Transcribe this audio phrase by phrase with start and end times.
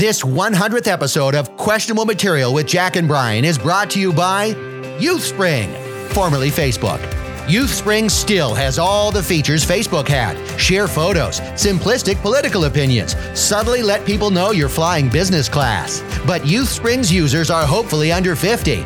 [0.00, 4.54] This 100th episode of Questionable Material with Jack and Brian is brought to you by
[4.98, 5.68] YouthSpring,
[6.14, 7.00] formerly Facebook.
[7.44, 14.06] YouthSpring still has all the features Facebook had share photos, simplistic political opinions, subtly let
[14.06, 16.00] people know you're flying business class.
[16.26, 18.76] But YouthSpring's users are hopefully under 50.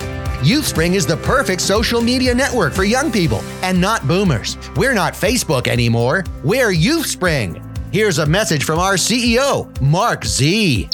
[0.42, 4.58] YouthSpring is the perfect social media network for young people and not boomers.
[4.74, 7.64] We're not Facebook anymore, we're YouthSpring.
[7.94, 10.88] Here's a message from our CEO, Mark Z.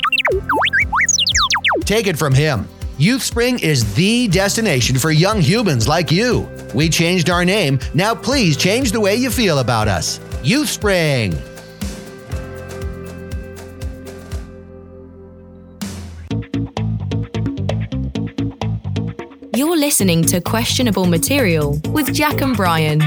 [1.85, 2.69] Take it from him.
[2.99, 6.49] YouthSpring is the destination for young humans like you.
[6.75, 7.79] We changed our name.
[7.95, 10.19] Now please change the way you feel about us.
[10.43, 11.41] YouthSpring.
[19.57, 23.03] You're listening to Questionable Material with Jack and Brian,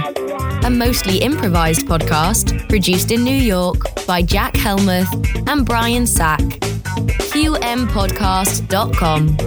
[0.65, 5.07] a mostly improvised podcast produced in New York by Jack Helmuth
[5.47, 6.41] and Brian Sack.
[7.33, 9.37] QMPodcast.com.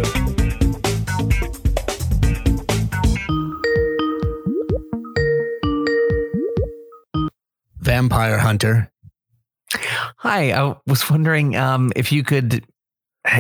[7.79, 8.91] Vampire Hunter.
[10.19, 12.65] Hi, I was wondering um, if you could.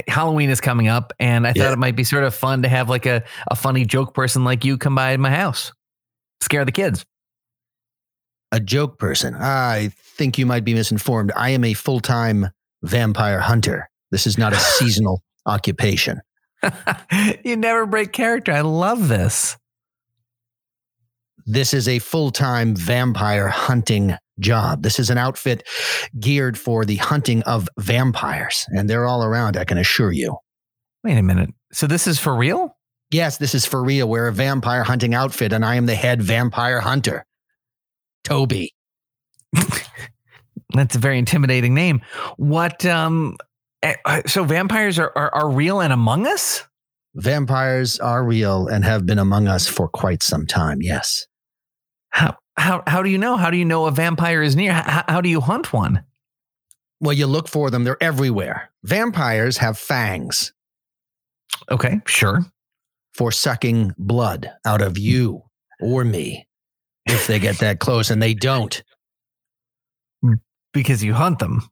[0.08, 1.62] Halloween is coming up, and I Yeah.
[1.64, 4.42] thought it might be sort of fun to have like a, a funny joke person
[4.42, 5.72] like you come by my house,
[6.40, 7.04] scare the kids.
[8.50, 9.34] A joke person.
[9.36, 11.30] I think you might be misinformed.
[11.36, 12.50] I am a full time
[12.82, 13.88] vampire hunter.
[14.10, 16.20] This is not a seasonal occupation.
[17.44, 18.52] you never break character.
[18.52, 19.56] I love this.
[21.46, 24.82] This is a full time vampire hunting job.
[24.82, 25.62] This is an outfit
[26.18, 30.36] geared for the hunting of vampires, and they're all around, I can assure you.
[31.04, 31.50] Wait a minute.
[31.72, 32.76] So this is for real?
[33.10, 34.08] Yes, this is for real.
[34.08, 37.24] We're a vampire hunting outfit, and I am the head vampire hunter.
[38.24, 38.74] Toby.
[40.74, 42.02] That's a very intimidating name.
[42.36, 42.84] What?
[42.84, 43.36] Um.
[43.86, 46.64] Eh, uh, So vampires are, are are real and among us.
[47.14, 51.26] Vampires are real and have been among us for quite some time, yes.
[52.10, 53.36] How how how do you know?
[53.36, 54.72] How do you know a vampire is near?
[54.72, 56.04] How, how do you hunt one?
[57.00, 58.70] Well, you look for them, they're everywhere.
[58.84, 60.52] Vampires have fangs
[61.70, 62.40] Okay, sure.
[63.14, 65.42] for sucking blood out of you
[65.80, 66.46] or me
[67.06, 68.82] if they get that close, and they don't.
[70.72, 71.62] Because you hunt them.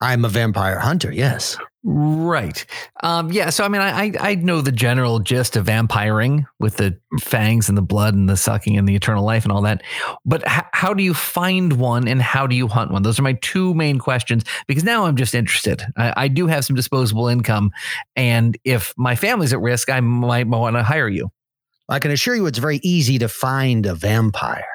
[0.00, 1.56] I'm a vampire hunter, yes.
[1.84, 2.66] Right.
[3.02, 3.50] Um, yeah.
[3.50, 7.68] So I mean, I, I I know the general gist of vampiring with the fangs
[7.68, 9.82] and the blood and the sucking and the eternal life and all that.
[10.24, 13.02] But h- how do you find one and how do you hunt one?
[13.02, 14.44] Those are my two main questions.
[14.66, 15.82] Because now I'm just interested.
[15.96, 17.70] I, I do have some disposable income,
[18.16, 21.30] and if my family's at risk, I might want to hire you.
[21.88, 24.66] I can assure you it's very easy to find a vampire.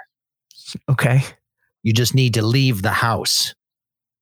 [0.89, 1.21] Okay.
[1.83, 3.53] You just need to leave the house,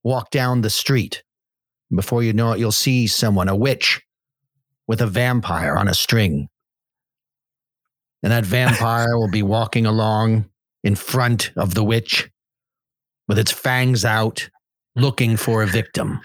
[0.04, 1.24] walk down the street.
[1.94, 4.02] Before you know it, you'll see someone, a witch,
[4.88, 6.48] with a vampire on a string.
[8.24, 10.46] And that vampire will be walking along
[10.84, 12.30] in front of the witch
[13.28, 14.50] with its fangs out,
[14.96, 16.20] looking for a victim.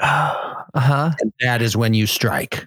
[0.74, 1.10] Uh huh.
[1.20, 2.66] And that is when you strike.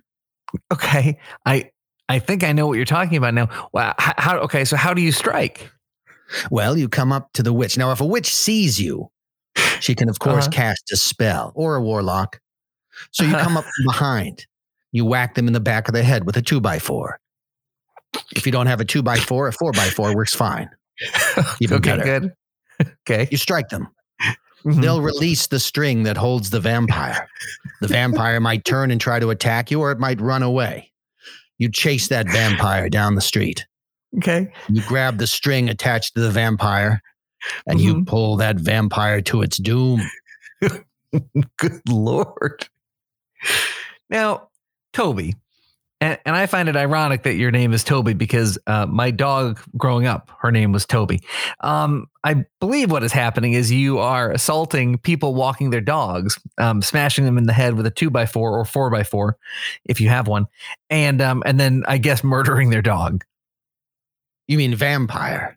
[0.72, 1.18] Okay.
[1.46, 1.72] I
[2.08, 3.50] I think I know what you're talking about now.
[3.74, 3.96] Wow.
[3.98, 4.64] How okay?
[4.64, 5.72] So how do you strike?
[6.52, 7.78] Well, you come up to the witch.
[7.78, 9.10] Now, if a witch sees you,
[9.80, 10.52] she can, of course, Uh-huh.
[10.52, 12.40] cast a spell or a warlock.
[13.12, 14.46] So you come up from behind.
[14.92, 17.20] You whack them in the back of the head with a two by four.
[18.36, 20.70] If you don't have a two by four, a four by four works fine.
[21.60, 21.98] Even okay.
[21.98, 22.04] better.
[22.04, 22.34] Good.
[23.10, 23.28] Okay.
[23.30, 23.88] You strike them.
[24.66, 24.82] Mhm.
[24.82, 27.28] They'll release the string that holds the vampire.
[27.82, 30.92] The vampire might turn and try to attack you, or it might run away.
[31.58, 33.66] You chase that vampire down the street.
[34.18, 34.52] Okay.
[34.70, 37.02] You grab the string attached to the vampire
[37.68, 38.08] and you Mhm.
[38.08, 40.02] pull that vampire to its doom.
[41.58, 42.68] Good lord.
[44.10, 44.50] Now,
[44.94, 45.36] Toby,
[46.02, 49.60] and, and I find it ironic that your name is Toby because uh, my dog
[49.78, 51.22] growing up, her name was Toby.
[51.62, 56.82] Um, I believe what is happening is you are assaulting people walking their dogs, um,
[56.82, 59.38] smashing them in the head with a two by four or four by four,
[59.86, 60.48] if you have one,
[60.90, 63.24] and um, and then I guess murdering their dog.
[64.48, 65.56] You mean vampire?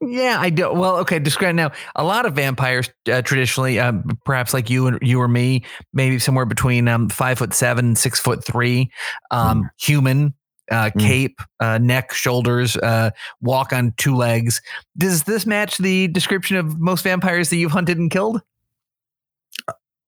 [0.00, 0.72] Yeah, I do.
[0.72, 1.18] Well, okay.
[1.18, 1.72] Describe now.
[1.94, 5.64] A lot of vampires uh, traditionally, um, perhaps like you and you or me,
[5.94, 8.90] maybe somewhere between um, five foot seven, six foot three,
[9.30, 10.34] um, human,
[10.70, 11.00] uh, Mm.
[11.00, 13.10] cape, uh, neck, shoulders, uh,
[13.40, 14.60] walk on two legs.
[14.98, 18.42] Does this match the description of most vampires that you've hunted and killed?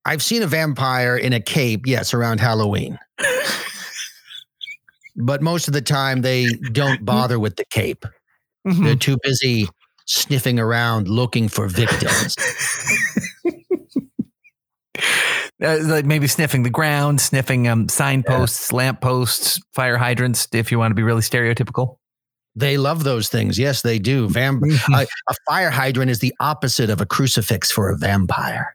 [0.05, 2.99] I've seen a vampire in a cape, yes, around Halloween.
[5.17, 8.05] but most of the time they don't bother with the cape.
[8.67, 8.85] Mhm.
[8.85, 9.69] They're too busy
[10.09, 12.37] sniffing around looking for victims.
[15.61, 20.79] Uh, like maybe sniffing the ground, sniffing um, signposts, lamp posts, fire hydrants, if you
[20.79, 21.97] want to be really stereotypical.
[22.55, 23.59] They love those things.
[23.59, 24.29] Yes, they do.
[24.29, 24.63] Vamp-
[24.95, 28.73] a, a fire hydrant is the opposite of a crucifix for a vampire.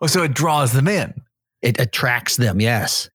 [0.00, 1.12] Oh, so it draws them in.
[1.60, 2.58] It attracts them.
[2.58, 3.10] Yes.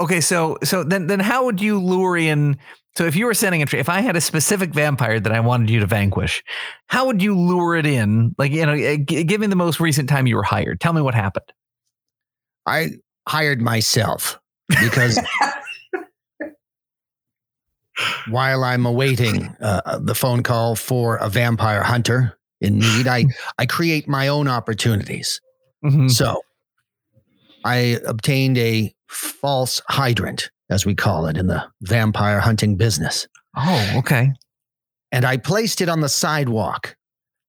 [0.00, 2.58] Okay, so so then then how would you lure in?
[2.96, 5.40] So if you were sending a tra- if I had a specific vampire that I
[5.40, 6.42] wanted you to vanquish,
[6.88, 8.34] how would you lure it in?
[8.38, 10.80] Like you know, eh, g- give me the most recent time you were hired.
[10.80, 11.46] Tell me what happened.
[12.66, 12.90] I
[13.28, 14.40] hired myself
[14.80, 15.18] because
[18.28, 23.26] while I'm awaiting uh, the phone call for a vampire hunter in need, I,
[23.58, 25.40] I create my own opportunities.
[25.84, 26.10] Mhm.
[26.10, 26.40] So
[27.64, 33.26] I obtained a false hydrant, as we call it in the vampire hunting business,
[33.56, 34.32] Oh, okay.
[35.12, 36.96] and I placed it on the sidewalk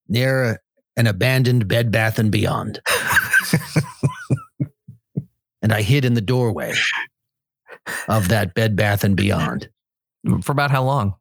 [0.08, 0.62] near
[0.96, 2.80] an abandoned Bed Bath and Beyond.
[5.62, 6.72] and I hid in the doorway
[8.08, 9.68] of that Bed Bath and Beyond.
[10.42, 11.14] For about how long?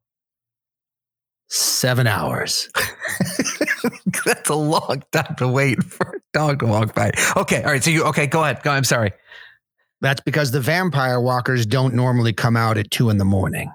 [1.49, 2.69] Seven hours.
[4.25, 7.11] That's a long time to wait for a dog to walk by.
[7.37, 7.83] Okay, all right.
[7.83, 8.25] So you okay?
[8.25, 8.63] Go ahead.
[8.63, 8.71] Go.
[8.71, 9.11] I'm sorry.
[10.05, 13.71] That's because the vampire walkers don't normally come out at two in the morning.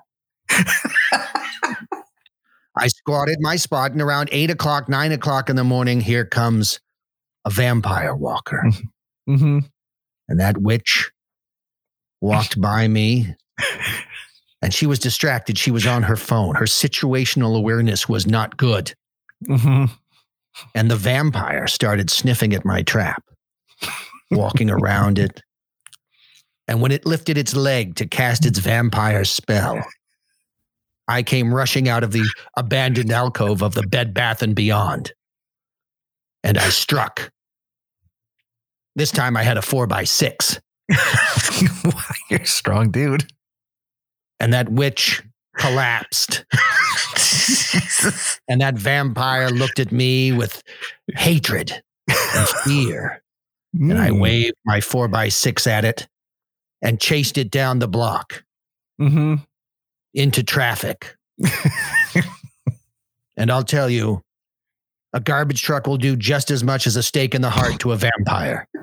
[2.78, 6.78] I squatted my spot, and around eight o'clock, nine o'clock in the morning, here comes
[7.44, 8.62] a vampire walker.
[9.28, 9.58] Mm-hmm.
[10.28, 11.10] And that witch
[12.20, 13.34] walked by me,
[14.62, 15.58] and she was distracted.
[15.58, 16.54] She was on her phone.
[16.54, 18.94] Her situational awareness was not good.
[19.48, 19.86] Mm-hmm.
[20.76, 23.24] And the vampire started sniffing at my trap,
[24.30, 25.42] walking around it.
[26.70, 29.84] And when it lifted its leg to cast its vampire spell,
[31.08, 32.24] I came rushing out of the
[32.56, 35.12] abandoned alcove of the Bed Bath and Beyond.
[36.44, 37.32] And I struck.
[38.94, 40.60] This time I had a four by six,
[42.30, 43.26] You're a strong dude.
[44.38, 45.24] and that witch
[45.58, 46.44] collapsed.
[48.48, 50.62] And that vampire looked at me with
[51.16, 53.22] hatred and fear.
[53.74, 54.20] and I mm.
[54.20, 56.06] waved my four by six at it
[56.82, 58.44] and chased it down the block
[59.00, 59.36] Mm-hmm.
[60.14, 61.16] into traffic.
[63.36, 64.22] and I'll tell you,
[65.14, 67.92] a garbage truck will do just as much as a stake in the heart to
[67.92, 68.68] a vampire.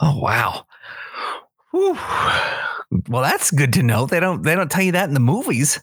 [0.00, 0.64] Oh wow.
[1.70, 1.96] Whew.
[3.08, 4.06] Well, that's good to know.
[4.06, 5.80] They don't they don't tell you that in the movies.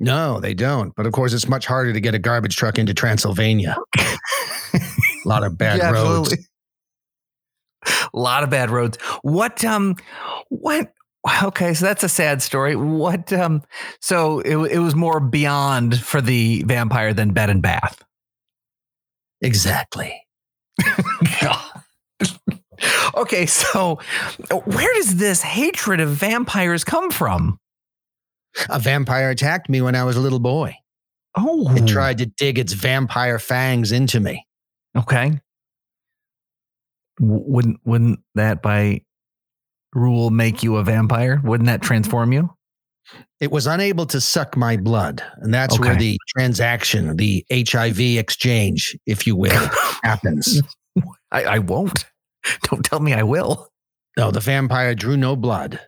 [0.00, 0.94] No, they don't.
[0.96, 3.76] But of course, it's much harder to get a garbage truck into Transylvania.
[5.24, 6.32] a lot of bad Yeah, roads.
[6.32, 6.46] absolutely.
[7.86, 8.98] A lot of bad roads.
[9.22, 9.96] What um
[10.48, 10.92] what
[11.42, 12.76] okay, so that's a sad story.
[12.76, 13.62] What um
[14.00, 18.02] so it, it was more beyond for the vampire than bed and bath.
[19.42, 20.20] Exactly.
[23.16, 23.98] okay, so
[24.64, 27.58] where does this hatred of vampires come from?
[28.68, 30.76] A vampire attacked me when I was a little boy.
[31.36, 34.46] Oh, It tried to dig its vampire fangs into me.
[34.96, 35.40] Okay.
[37.20, 39.02] Wouldn't wouldn't that by
[39.94, 41.40] rule make you a vampire?
[41.44, 42.50] Wouldn't that transform you?
[43.40, 45.22] It was unable to suck my blood.
[45.36, 49.50] And that's where the transaction, the HIV exchange, if you will,
[50.02, 50.62] happens.
[51.30, 52.06] I, I won't.
[52.62, 53.68] Don't tell me I will.
[54.16, 55.80] No, the vampire drew no blood.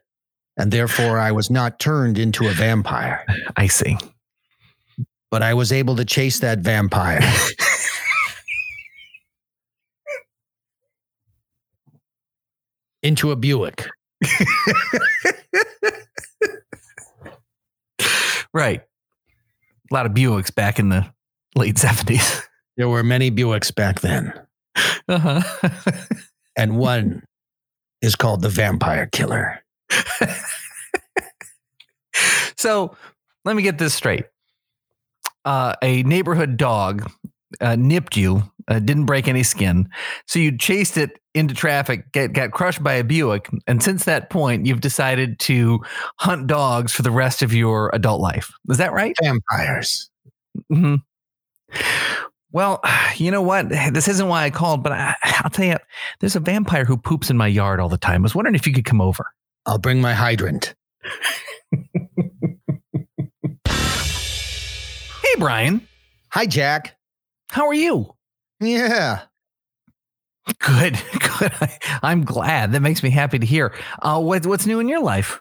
[0.58, 3.24] And therefore, I was not turned into a vampire,
[3.56, 3.96] I see.
[5.30, 7.20] but I was able to chase that vampire.
[13.06, 13.86] into a Buick.
[18.52, 18.80] Right.
[19.90, 21.06] A lot of Buicks back in the
[21.54, 22.42] late seventies.
[22.76, 24.32] There were many Buicks back then,
[25.08, 25.42] Uh-huh.
[26.56, 27.22] and one
[28.02, 29.62] is called the Vampire Killer.
[32.56, 32.94] so
[33.44, 34.24] let me get this straight.
[35.44, 37.10] Uh, a neighborhood dog
[37.60, 39.88] uh, nipped you, uh, didn't break any skin.
[40.26, 43.48] So you chased it into traffic, get, got crushed by a Buick.
[43.66, 45.80] And since that point, you've decided to
[46.18, 48.52] hunt dogs for the rest of your adult life.
[48.68, 49.14] Is that right?
[49.22, 50.10] Vampires.
[50.70, 50.96] hmm
[52.52, 52.80] Well,
[53.16, 53.68] you know what?
[53.68, 55.76] This isn't why I called, but I, I'll tell you,
[56.20, 58.22] there's a vampire who poops in my yard all the time.
[58.22, 59.26] I was wondering if you could come over.
[59.66, 60.74] I'll bring my hydrant.
[65.22, 65.86] Hey, Brian,
[66.30, 66.96] Hi, Jack.
[67.50, 68.14] How are you?
[68.60, 69.22] Yeah.
[70.58, 70.98] Good,
[71.38, 71.52] good.
[71.60, 72.72] I, I'm glad.
[72.72, 73.74] That makes me happy to hear.
[74.00, 75.40] Uh, what, what's new in your life?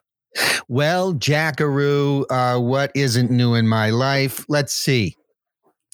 [0.68, 4.46] Well, Jackaroo, uh, what isn't new in my life?
[4.50, 5.16] Let's see.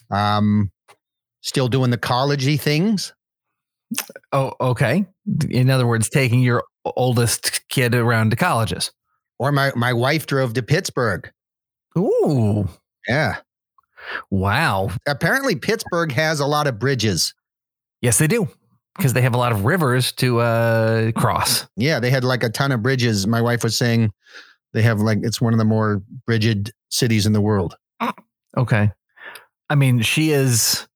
[0.10, 0.72] Um,
[1.44, 3.14] Still doing the collegey things.
[4.32, 5.06] Oh, okay.
[5.50, 6.64] In other words, taking your
[6.96, 8.92] oldest kid around to colleges.
[9.40, 11.32] Or my my wife drove to Pittsburgh.
[11.98, 12.70] Ooh,
[13.08, 13.38] Yeah.
[14.30, 14.90] Wow.
[15.08, 17.34] Apparently Pittsburgh has a lot of bridges.
[18.02, 18.48] Yes, they do
[18.98, 21.68] because they have a lot of rivers to uh, cross.
[21.76, 23.28] Yeah, they had like a ton of bridges.
[23.28, 24.12] My wife was saying
[24.74, 27.76] they have like it's one of the more bridged cities in the world.
[28.58, 28.92] Okay.
[29.70, 30.88] I mean, she is,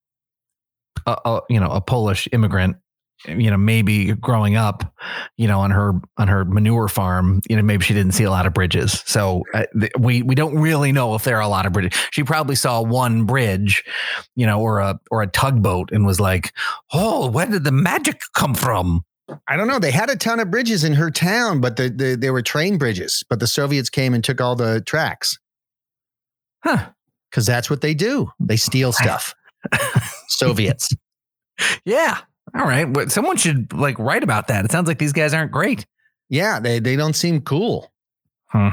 [1.06, 2.76] a, a, you know, a Polish immigrant.
[3.28, 4.94] You know, maybe growing up,
[5.38, 8.32] you know, on her on her manure farm, you know, maybe she didn't see a
[8.32, 9.04] lot of bridges.
[9.06, 12.00] So uh, th- we we don't really know if there are a lot of bridges.
[12.12, 13.84] She probably saw one bridge,
[14.36, 16.54] you know, or a or a tugboat, and was like,
[16.94, 19.04] "Oh, where did the magic come from?"
[19.48, 19.80] I don't know.
[19.80, 22.78] They had a ton of bridges in her town, but the, the, they were train
[22.78, 23.24] bridges.
[23.28, 25.40] But the Soviets came and took all the tracks
[26.64, 26.90] Huh?
[27.32, 28.30] because that's what they do.
[28.40, 29.34] They steal stuff.
[30.28, 30.90] Soviets.
[31.86, 32.20] Yeah.
[32.58, 32.90] All right.
[32.90, 34.66] Well, someone should like write about that.
[34.66, 35.86] It sounds like these guys aren't great.
[36.30, 37.92] Yeah, they, they don't seem cool.
[38.48, 38.72] Huh.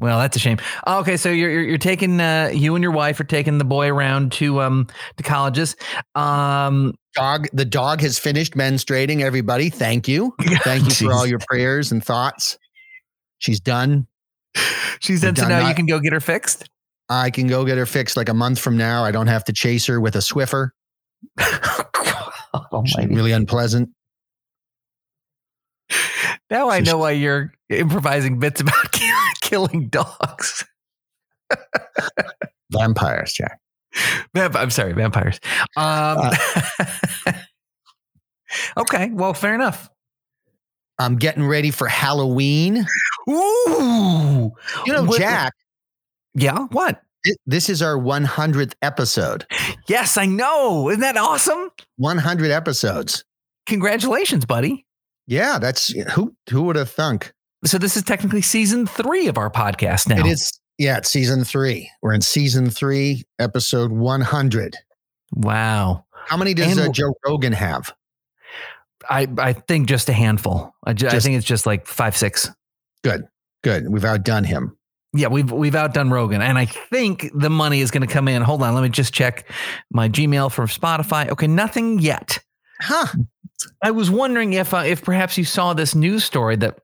[0.00, 0.58] Well, that's a shame.
[0.86, 3.64] Oh, Okay, so you're you're, you're taking uh, you and your wife are taking the
[3.64, 5.76] boy around to um to colleges.
[6.14, 9.20] Um, Dog, the dog has finished menstruating.
[9.20, 10.34] Everybody, thank you,
[10.64, 12.58] thank you for all your prayers and thoughts.
[13.38, 14.08] She's done.
[15.00, 15.36] she done.
[15.36, 16.68] so now you can go get her fixed.
[17.08, 19.04] I can go get her fixed like a month from now.
[19.04, 20.70] I don't have to chase her with a Swiffer.
[22.72, 23.14] Almighty.
[23.14, 23.90] really unpleasant.
[26.50, 30.64] Now I know why you're improvising bits about kill- killing dogs.
[32.70, 33.60] Vampires, Jack.
[34.34, 35.40] Vamp- I'm sorry, vampires.
[35.76, 36.30] Um,
[38.76, 39.88] okay, well, fair enough.
[40.98, 42.86] I'm getting ready for Halloween.
[43.28, 44.52] Ooh,
[44.86, 45.54] You know, What- Jack,
[46.34, 46.66] yeah.
[46.70, 47.00] What?
[47.24, 49.46] Thi- this is our 100th episode.
[49.88, 50.88] Yes, I know.
[50.90, 51.70] Isn't that awesome?
[51.96, 53.24] 100 episodes.
[53.66, 54.86] Congratulations, buddy.
[55.26, 57.32] Yeah, that's who who would have thunk?
[57.64, 60.18] So this is technically season three of our podcast now.
[60.20, 61.88] It is yeah, it's season 3.
[62.02, 64.76] We're in season 3, episode 100.
[65.32, 66.04] Wow.
[66.26, 67.94] How many does And- uh, Joe Rogan have?
[69.08, 70.74] I I think just a handful.
[70.84, 72.50] I, ju- I think it's just like five, six.
[73.02, 73.24] Good.
[73.62, 73.88] Good.
[73.88, 74.76] We've outdone him.
[75.16, 78.42] Yeah, we've we've outdone Rogan, and I think the money is going to come in.
[78.42, 79.48] Hold on, let me just check
[79.92, 81.30] my Gmail from Spotify.
[81.30, 82.40] Okay, nothing yet.
[82.80, 83.06] Huh.
[83.80, 86.80] I was wondering if uh, if perhaps you saw this news story that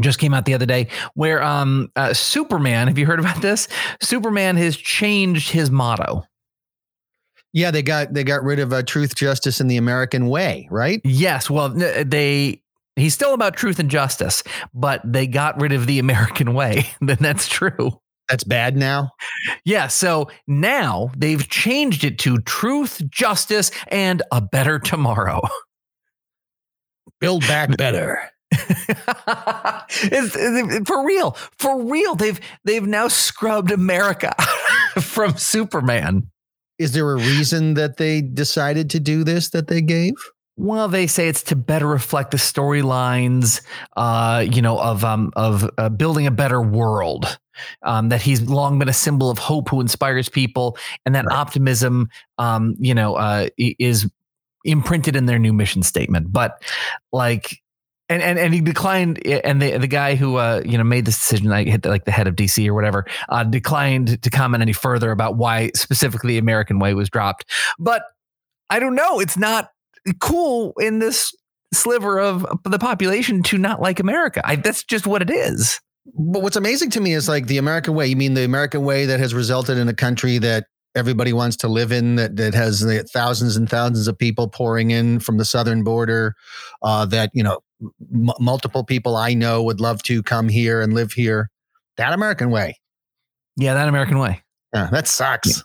[0.00, 2.86] just came out the other day, where um uh, Superman.
[2.86, 3.66] Have you heard about this?
[4.02, 6.24] Superman has changed his motto.
[7.54, 11.00] Yeah, they got they got rid of uh, truth, justice, and the American way, right?
[11.02, 12.62] Yes, well, they
[13.00, 14.42] he's still about truth and justice,
[14.74, 16.86] but they got rid of the American way.
[17.00, 18.00] then that's true.
[18.28, 19.10] That's bad now.
[19.64, 25.40] Yeah, so now they've changed it to truth, justice, and a better tomorrow.
[27.20, 28.20] Build back better.
[30.86, 32.14] for real, for real.
[32.14, 34.34] They've they've now scrubbed America
[35.00, 36.30] from Superman.
[36.78, 40.14] Is there a reason that they decided to do this that they gave?
[40.60, 43.62] Well, they say it's to better reflect the storylines,
[43.96, 47.38] uh, you know, of um of uh, building a better world.
[47.82, 51.36] Um, that he's long been a symbol of hope who inspires people, and that Right.
[51.36, 54.08] optimism, um, you know, uh, is
[54.64, 56.32] imprinted in their new mission statement.
[56.32, 56.62] But
[57.12, 57.60] like,
[58.08, 61.16] and and and he declined, and the the guy who uh you know made this
[61.18, 64.72] decision, like hit like the head of DC or whatever, uh, declined to comment any
[64.72, 67.44] further about why specifically the American way was dropped.
[67.78, 68.02] But
[68.70, 69.20] I don't know.
[69.20, 69.70] It's not
[70.20, 71.32] cool in this
[71.72, 74.40] sliver of the population to not like America.
[74.44, 75.80] I, that's just what it is.
[76.06, 78.06] But what's amazing to me is like the American way.
[78.06, 81.68] You mean the American way that has resulted in a country that everybody wants to
[81.68, 85.44] live in, that that has the thousands and thousands of people pouring in from the
[85.44, 86.34] southern border,
[86.82, 87.60] uh, that you know
[88.12, 91.50] m- multiple people I know would love to come here and live here.
[91.98, 92.78] That American way.
[93.56, 94.42] Yeah, that American way.
[94.72, 95.62] Yeah, that sucks.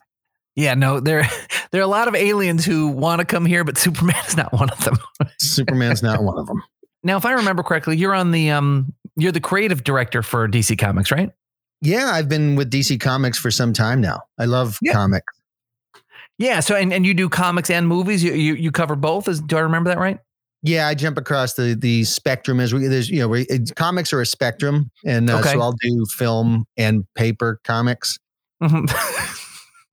[0.56, 1.28] Yeah, no, there
[1.74, 4.54] there are a lot of aliens who want to come here, but Superman is not
[4.54, 4.96] one of them.
[5.40, 6.64] Superman's not one of them.
[7.06, 10.80] Now, if I remember correctly, you're on the um you're the creative director for DC
[10.80, 11.32] Comics, right?
[11.82, 14.22] Yeah, I've been with DC Comics for some time now.
[14.40, 14.94] I love Yeah.
[14.94, 15.34] comics.
[16.38, 16.62] Yeah.
[16.62, 18.24] So and, and you do comics and movies.
[18.24, 19.28] You you, you cover both.
[19.28, 20.18] Is, do I remember that right?
[20.62, 24.14] Yeah, I jump across the the spectrum as we there's you know we, it, comics
[24.14, 25.52] are a spectrum, and uh, Okay.
[25.52, 28.18] so I'll do film and paper comics.
[28.64, 28.90] Mhm.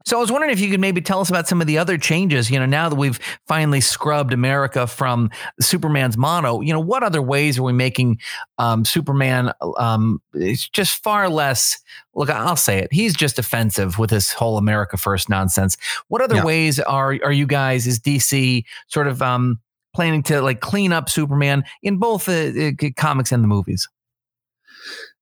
[0.07, 1.99] So I was wondering if you could maybe tell us about some of the other
[1.99, 2.51] changes.
[2.51, 5.31] You know, now that we've finally scrubbed America from
[5.61, 8.19] Superman's mono, you know, what other ways are we making
[8.59, 9.53] um, Superman?
[9.79, 11.79] Um, it's just far less.
[12.15, 12.89] Look, I'll say it.
[12.93, 15.77] He's just offensive with this whole America First nonsense.
[16.09, 16.45] What other Yeah.
[16.45, 17.87] ways are are you guys?
[17.87, 19.61] Is DC sort of um,
[19.95, 23.87] planning to like clean up Superman in both the uh, comics and the movies?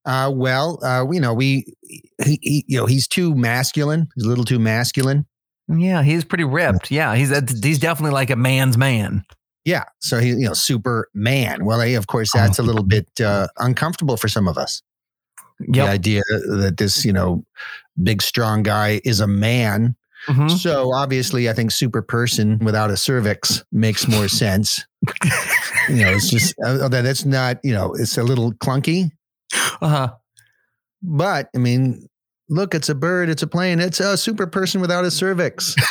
[0.04, 1.64] Uh, well, uh, you know, we,
[2.24, 4.08] he, he, you know, he's too masculine.
[4.14, 5.26] He's a little too masculine.
[5.68, 6.90] Yeah, he's pretty ripped.
[6.90, 9.24] Yeah, he's that's- he's definitely like a man's man.
[9.64, 9.84] Yeah.
[10.00, 11.64] So he, you know, Superman.
[11.66, 14.80] Well, eh, of course, that's a little bit uh, uncomfortable for some of us.
[15.60, 17.44] The idea that this, you know,
[18.02, 19.94] big strong guy is a man.
[20.26, 20.50] Mhm.
[20.58, 24.86] So obviously, I think super person without a cervix makes more sense.
[25.90, 29.10] you know, it's just uh, that it's not, you know, it's a little clunky,
[29.80, 30.12] Uh-huh.
[31.02, 32.08] but I mean,
[32.48, 35.74] look, it's a bird, it's a plane, it's a super person without a cervix.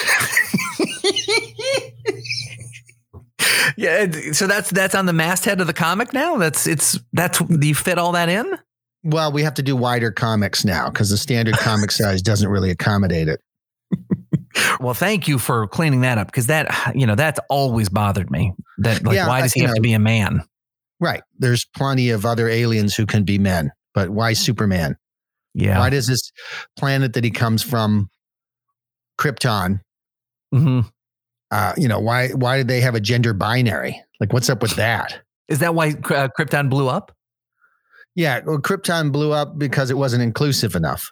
[3.77, 6.37] yeah, so that's that's on the masthead of the comic now.
[6.37, 8.57] That's it's that's do you fit all that in?
[9.03, 12.71] Well, we have to do wider comics now because the standard comic size doesn't really
[12.71, 13.41] accommodate it.
[14.79, 18.53] Well, thank you for cleaning that up because that you know that's always bothered me.
[18.79, 20.43] That like Yeah, why does he have to be a man?
[20.99, 21.21] Right.
[21.37, 24.97] There's plenty of other aliens who can be men, but why Superman?
[25.53, 25.79] Yeah.
[25.79, 26.31] Why does this
[26.77, 28.09] planet that he comes from,
[29.19, 29.81] Krypton,
[30.51, 30.81] hmm
[31.49, 33.99] uh, you know, why why did they have a gender binary?
[34.19, 35.21] Like, what's up with that?
[35.47, 37.15] Is that why uh, Krypton blew up?
[38.15, 41.09] Yeah, well, Krypton blew up because it wasn't inclusive enough.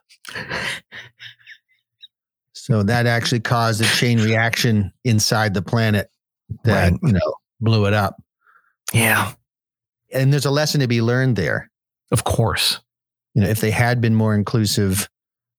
[2.53, 6.09] So that actually caused a chain reaction inside the planet
[6.63, 6.99] that Right.
[7.03, 8.21] you know blew it up.
[8.93, 9.33] Yeah,
[10.15, 11.69] And there's a lesson to be learned there.
[12.11, 12.79] of course.
[13.33, 15.09] You know, if they had been more inclusive,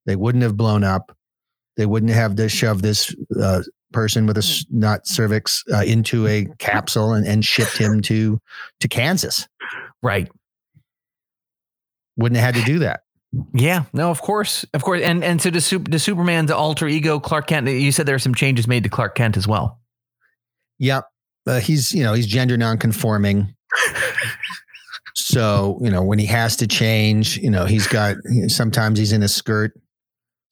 [0.07, 1.15] they wouldn't have blown up.
[1.77, 6.47] They wouldn't have to shove this uh, person with a not cervix uh, into a
[6.59, 8.41] capsule and, and shipped him to
[8.81, 9.47] to Kansas.
[10.03, 10.31] Right.
[12.17, 13.01] Wouldn't have had to do that.
[13.53, 13.85] Yeah.
[13.93, 14.11] No.
[14.11, 14.65] Of course.
[14.73, 15.03] Of course.
[15.03, 17.69] And and so does, does Superman's alter ego Clark Kent?
[17.69, 19.81] You said there are some changes made to Clark Kent as well.
[20.79, 21.05] Yep.
[21.47, 23.55] Uh, he's, you know, he's gender nonconforming.
[25.27, 28.15] so, you know, when he has to change, you know, he's got,
[28.47, 29.73] sometimes he's in a skirt,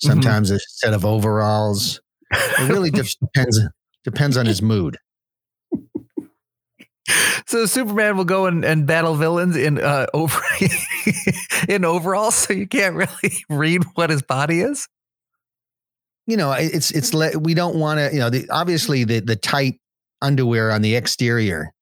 [0.02, 2.00] sometimes a set of overalls.
[2.32, 2.90] It really
[3.22, 3.60] depends,
[4.02, 4.96] depends on his mood.
[7.46, 10.40] So Superman will go and, and battle villains in uh, over
[11.68, 14.88] in overalls, so you can't really read what his body is.
[16.26, 19.37] You know, it's, it's, le- we don't want to, you know, the, obviously the, the
[19.37, 19.78] tight
[20.20, 21.72] underwear on the exterior,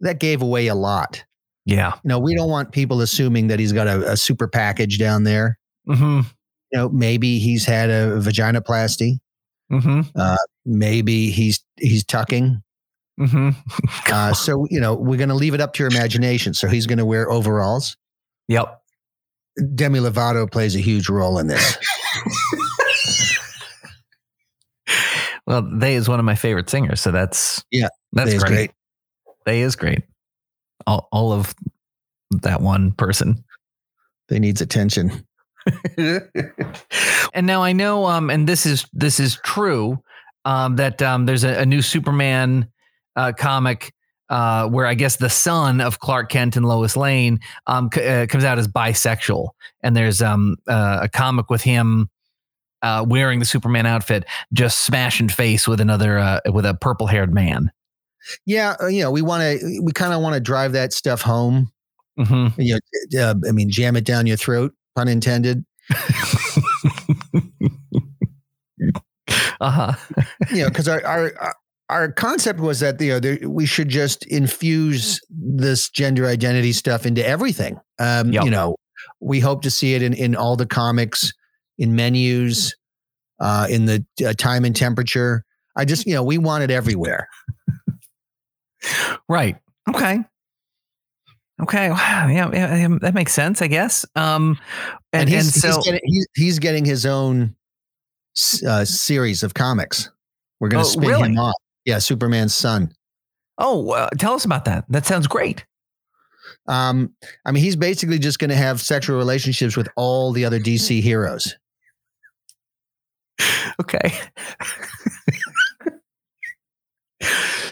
[0.00, 1.22] that gave away a lot.
[1.70, 1.94] Yeah.
[2.02, 5.22] You know, we don't want people assuming that he's got a, a super package down
[5.24, 5.58] there.
[5.88, 6.20] Mm-hmm.
[6.72, 9.18] You know, maybe he's had a vaginoplasty.
[9.72, 10.34] Mm-hmm.
[10.66, 12.62] maybe he's he's tucking.
[13.20, 13.50] Mm-hmm.
[14.12, 16.52] Uh, so you know we're going to leave it up to your imagination.
[16.52, 17.96] So he's going to wear overalls.
[18.48, 18.80] Yep.
[19.76, 21.76] Demi Lovato plays a huge role in this.
[25.46, 28.48] Well, they is one of my favorite singers, so that's Yeah, that's great.
[28.48, 28.70] great.
[29.46, 30.04] They is great.
[30.86, 31.54] All all of
[32.42, 33.44] that one person.
[34.28, 35.26] They needs attention.
[35.96, 40.02] and now I know, um, and this is this is true,
[40.44, 42.68] um, that um, there's a, a new Superman
[43.16, 43.92] uh, comic
[44.30, 48.26] uh, where I guess the son of Clark Kent and Lois Lane um, c- uh,
[48.26, 49.48] comes out as bisexual,
[49.82, 52.08] and there's um, uh, a comic with him
[52.82, 57.34] uh, wearing the Superman outfit, just smashing face with another uh, with a purple haired
[57.34, 57.70] man.
[58.46, 61.22] Yeah, uh, you know we want to we kind of want to drive that stuff
[61.22, 61.70] home.
[62.18, 62.78] hmm You
[63.12, 65.64] know, uh, I mean, jam it down your throat, pun intended.
[69.60, 69.92] Uh huh.
[70.50, 71.54] You know, because our our
[71.88, 77.04] our concept was that you know there, we should just infuse this gender identity stuff
[77.06, 77.78] into everything.
[77.98, 78.44] Um, Yep.
[78.44, 78.76] You know,
[79.20, 81.32] we hope to see it in in all the comics,
[81.78, 82.74] in menus,
[83.40, 85.44] uh, in the uh, time and temperature.
[85.76, 87.28] I just you know we want it everywhere.
[89.28, 89.56] Right.
[89.88, 90.24] Okay.
[91.62, 91.90] Okay.
[91.90, 92.28] Wow.
[92.28, 94.06] Yeah, yeah, yeah, that makes sense, I guess.
[94.16, 94.58] Um,
[95.12, 97.54] and, and, he's, so he's, getting, he's, he's getting his own
[98.66, 100.10] uh, series of comics.
[100.60, 101.28] We're going Oh, to spin really?
[101.30, 101.54] him off.
[101.84, 102.92] Yeah, Superman's son.
[103.58, 104.84] Oh, uh, tell us about that.
[104.88, 105.64] That sounds great.
[106.66, 107.14] Um,
[107.44, 111.02] I mean, he's basically just going to have sexual relationships with all the other DC
[111.02, 111.56] heroes.
[113.80, 114.12] Okay.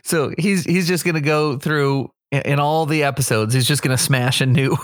[0.08, 3.54] so he's he's just gonna go through in, all the episodes.
[3.54, 4.76] He's just gonna smash a new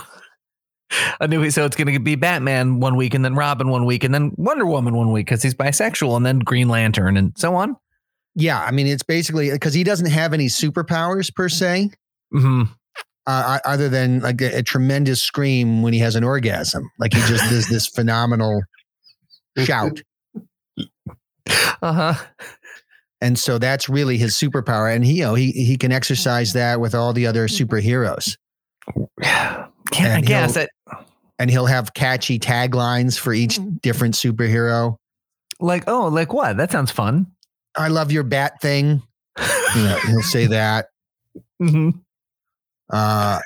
[1.19, 4.03] a new so it's going to be Batman one week and then Robin one week
[4.03, 7.55] and then Wonder Woman one week because he's bisexual and then Green Lantern and so
[7.55, 7.75] on.
[8.35, 11.91] Yeah, I mean it's basically because he doesn't have any superpowers per se,
[12.31, 12.63] hmm
[13.27, 16.89] uh, other than like a, a tremendous scream when he has an orgasm.
[16.99, 18.61] Like he just does this phenomenal
[19.57, 20.01] shout,
[21.81, 22.13] Uh huh.
[23.25, 24.93] And so that's really his superpower.
[24.93, 28.37] And he, you know, he he can exercise that with all the other superheroes,
[29.21, 30.67] Yeah, I guess he'll-
[31.39, 34.95] and he'll have catchy taglines for each different superhero.
[35.59, 37.27] like oh like what that sounds fun.
[37.77, 39.01] I love your bat thing.
[39.75, 40.87] You know, he'll say that.
[41.59, 41.89] hmm
[42.89, 43.39] Uh,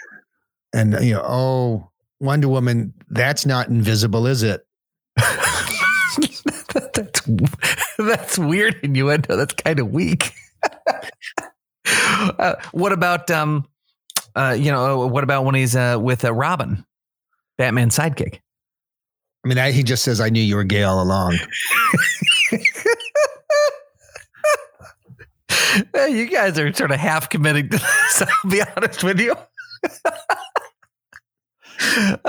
[0.73, 1.89] and you know, oh,
[2.19, 4.61] Wonder Woman, that's not invisible, is it?
[6.73, 7.21] that's
[8.05, 9.35] that's weird innuendo.
[9.35, 10.33] That's kind of weak.
[11.85, 13.67] uh, what about um,
[14.35, 16.85] uh, you know, what about when he's uh with uh, Robin,
[17.57, 18.39] Batman's sidekick?
[19.43, 21.37] I mean, I, he just says, "I knew you were gay all along."
[25.95, 28.23] Uh, you guys are sort of half committing to this.
[28.23, 29.35] I'll be honest with you.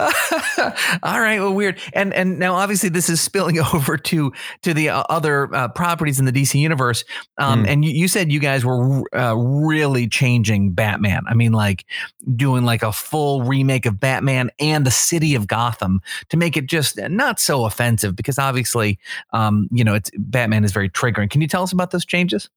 [1.03, 4.33] All right, well, weird, and and now obviously this is spilling over to
[4.63, 7.05] to the uh, other uh, properties in the DC universe.
[7.39, 7.69] Um, Mm.
[7.69, 11.23] and you, you said you guys were uh, really changing Batman.
[11.27, 11.85] I mean, like
[12.37, 16.67] doing like a full remake of Batman and the city of Gotham to make it
[16.67, 18.99] just not so offensive because obviously,
[19.33, 21.29] um, you know, it's Batman is very triggering.
[21.29, 22.49] Can you tell us about those changes?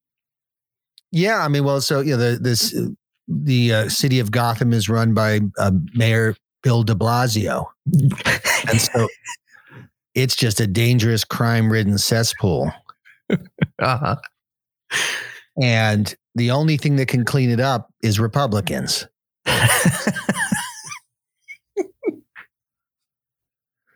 [1.12, 2.88] Yeah, I mean, well, so you know, the this uh,
[3.28, 7.66] the uh, city of Gotham is run by uh, Mayor Bill De Blasio,
[8.70, 9.08] and so
[10.16, 12.72] it's just a dangerous, crime-ridden cesspool.
[13.80, 14.16] Uh-huh.
[15.62, 19.08] And the only thing that can clean it up is Republicans.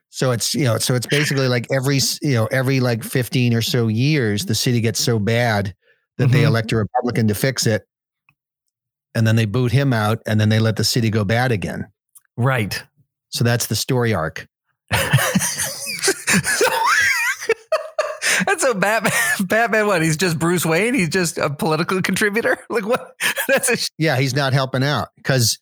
[0.10, 3.62] So it's you know, so it's basically like every you know every like fifteen or
[3.62, 5.76] so years, the city gets so bad
[6.18, 6.48] that they Mhm.
[6.48, 7.84] elect a Republican to fix it,
[9.14, 11.86] and then they boot him out, and then they let the city go bad again.
[12.38, 12.82] Right.
[13.30, 14.48] So that's the story arc.
[18.48, 20.02] and so Batman, Batman, what?
[20.02, 20.94] He's just Bruce Wayne.
[20.94, 22.58] He's just a political contributor.
[22.70, 23.16] Like what?
[23.48, 25.58] That's a sh- Yeah, he's not helping out because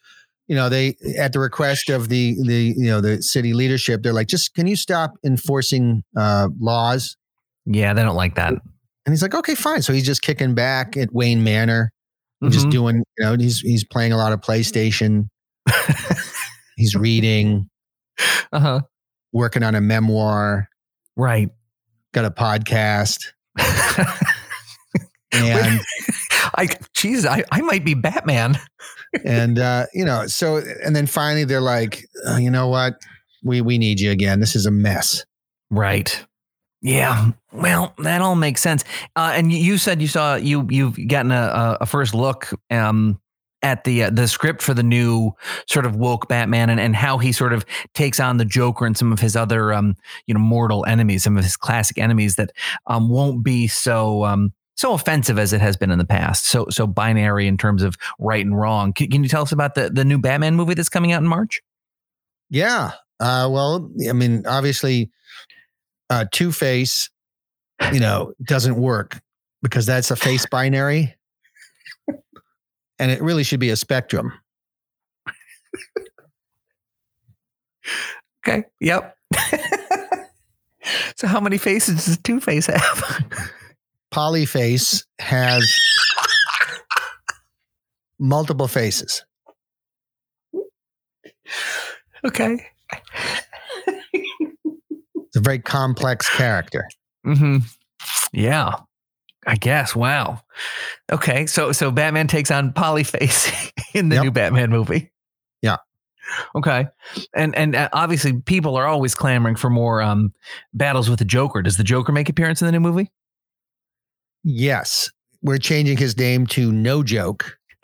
[0.47, 4.11] you know they at the request of the the you know the city leadership, they're
[4.13, 7.15] like, just can you stop enforcing uh, laws?
[7.65, 7.93] yeah.
[7.93, 8.51] They don't like that.
[8.51, 9.81] And he's like, okay, fine.
[9.81, 11.91] So he's just kicking back at Wayne Manor,
[12.41, 15.29] and just doing you know he's he's playing a lot of PlayStation.
[16.75, 17.69] he's reading,
[18.51, 18.81] uh-huh.
[19.33, 20.69] working on a memoir,
[21.17, 21.49] Right.
[22.13, 23.19] got a podcast,
[25.33, 25.81] and
[26.55, 28.57] I, geez, I, I might be Batman.
[29.25, 33.01] and uh, you know, so and then finally they're like, uh, you know what,
[33.43, 34.39] we we need you again.
[34.39, 35.25] This is a mess.
[35.69, 36.25] Right.
[36.81, 37.31] Yeah.
[37.51, 38.83] Well, that all makes sense.
[39.15, 43.19] Uh, and you- said you saw you you've gotten a, a- a first look um,
[43.65, 45.31] at the uh, the script for the new
[45.67, 48.95] sort of woke Batman and, and how he sort of takes on the Joker and
[48.95, 49.95] some of his other um,
[50.27, 52.51] you know mortal enemies, some of his classic enemies that
[52.85, 56.45] um, won't be so um, so offensive as it has been in the past.
[56.45, 58.93] So so binary in terms of right and wrong.
[58.93, 61.27] Can, can you tell us about the the new Batman movie that's coming out in
[61.27, 61.59] March?
[62.51, 62.91] Yeah.
[63.19, 65.09] Uh, well, I mean, obviously,
[66.11, 67.09] uh, Two Face,
[67.91, 69.19] you know, doesn't work
[69.63, 71.14] because that's a face binary,
[72.99, 74.33] and it really should be a spectrum.
[78.47, 78.63] Okay.
[78.79, 79.17] Yep.
[81.15, 83.25] so how many faces does Two Face have?
[84.13, 85.75] Polyface has
[88.19, 89.25] multiple faces.
[92.23, 92.63] okay.
[94.13, 96.87] It's a very complex character.
[97.25, 97.57] Mm-hmm.
[98.31, 98.75] Yeah.
[99.45, 99.95] I guess.
[99.95, 100.41] Wow.
[101.11, 101.45] Okay.
[101.45, 104.23] So so Batman takes on Polyface in the Yep.
[104.23, 105.11] new Batman movie.
[105.61, 105.77] Yeah.
[106.55, 106.87] Okay.
[107.35, 110.33] And and uh, obviously people are always clamoring for more um
[110.73, 111.61] battles with the Joker.
[111.61, 113.11] Does the Joker make appearance in the new movie?
[114.43, 115.09] Yes,
[115.41, 117.57] we're changing his name to No Joke,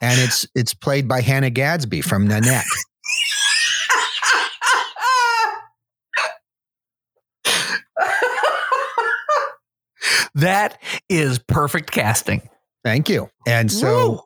[0.00, 2.64] and it's it's played by Hannah Gadsby from Nanette.
[10.34, 12.42] That is perfect casting.
[12.84, 13.30] Thank you.
[13.46, 14.20] And so Woo!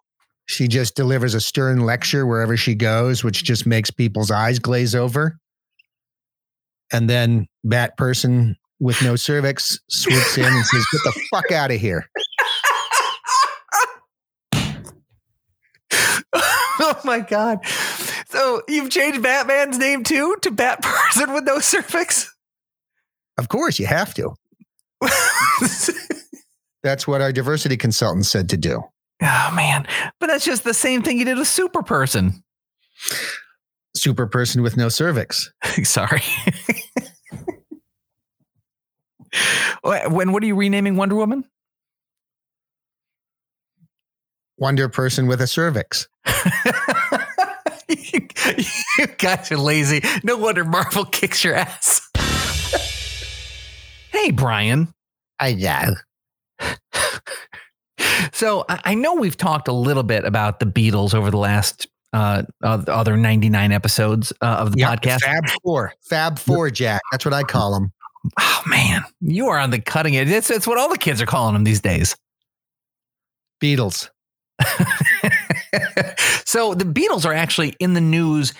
[0.46, 4.94] she just delivers a stern lecture wherever she goes, which just makes people's eyes glaze
[4.94, 5.38] over.
[6.92, 11.70] And then that person with no cervix swoops in and says, Get the fuck out
[11.70, 12.08] of here.
[16.80, 17.58] oh my god!
[18.28, 22.32] So you've changed Batman's name too to Bat Person with no cervix.
[23.38, 24.34] Of course, you have to.
[26.82, 28.82] That's what our diversity consultant said to do.
[29.22, 29.88] Oh man,
[30.20, 32.44] but that's just the same thing you did with Super Person.
[33.96, 35.50] Super person with no cervix.
[35.82, 36.22] Sorry.
[39.82, 41.44] when what are you renaming Wonder Woman?
[44.58, 46.08] Wonder person with a cervix.
[47.88, 48.28] you,
[48.98, 50.02] you guys are lazy.
[50.22, 52.00] No wonder Marvel kicks your ass.
[54.26, 54.92] Hey, Brian.
[55.38, 55.96] I know.
[58.32, 62.42] So I know we've talked a little bit about the Beatles over the last uh,
[62.62, 65.20] other 99 episodes uh, of the Yeah, podcast.
[65.22, 65.94] Fab Four.
[66.02, 67.00] Fab Four, Jack.
[67.10, 67.92] That's what I call them.
[68.38, 70.28] Oh man, you are on the cutting edge.
[70.28, 72.14] It's, it's what all the kids are calling them these days.
[73.62, 74.10] Beatles.
[76.44, 78.52] so the Beatles are actually in the news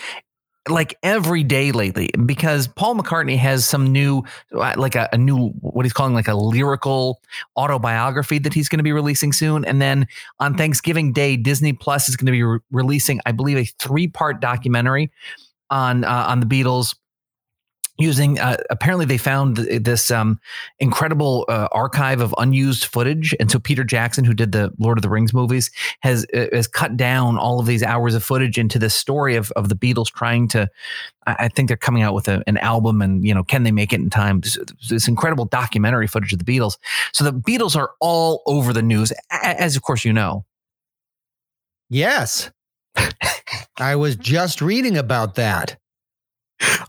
[0.68, 4.22] like every day lately because Paul McCartney has some new,
[4.55, 7.20] uh, like a, a new, what he's calling like a lyrical
[7.57, 9.64] autobiography that he's going to be releasing soon.
[9.64, 10.07] And then
[10.40, 14.09] on Thanksgiving Day, Disney Plus is going to be re- releasing, I believe, a three
[14.09, 15.11] part documentary
[15.70, 16.94] on uh, on the Beatles.
[17.98, 20.38] Using uh, apparently they found this um,
[20.78, 25.02] incredible uh, archive of unused footage, and so Peter Jackson, who did the Lord of
[25.02, 28.78] the Rings movies, has uh, has cut down all of these hours of footage into
[28.78, 30.68] this story of of the Beatles trying to.
[31.26, 33.72] I, I think they're coming out with a, an album, and you know, can they
[33.72, 34.40] make it in time?
[34.40, 34.59] This,
[34.90, 36.76] this incredible documentary footage of the Beatles.
[37.12, 40.44] So the Beatles are all over the news, as of course you know.
[41.88, 42.50] Yes.
[43.78, 45.76] I was just reading about that.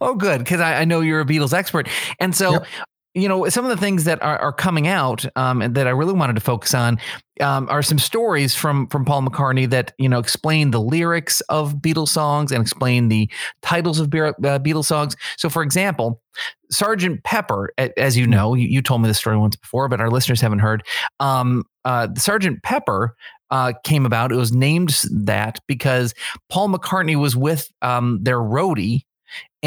[0.02, 2.54] Oh, good, because I, I know you're a Beatles expert, and so.
[2.54, 2.68] Yep.
[3.14, 5.90] You know, some of the things that are, are coming out um, and that I
[5.90, 7.00] really wanted to focus on
[7.42, 11.76] um, are some stories from from Paul McCartney that you know explain the lyrics of
[11.76, 13.28] Beatles songs and explain the
[13.64, 15.16] titles of Be- uh, Beatles songs.
[15.36, 16.22] So, for example,
[16.70, 20.12] Sergeant Pepper, as you know, you, you told me this story once before, but our
[20.12, 20.84] listeners haven't heard.
[21.20, 23.16] Um, uh, Sergeant Pepper
[23.50, 24.32] uh, came about.
[24.32, 26.14] It was named that because
[26.50, 29.02] Paul McCartney was with um, their roadie,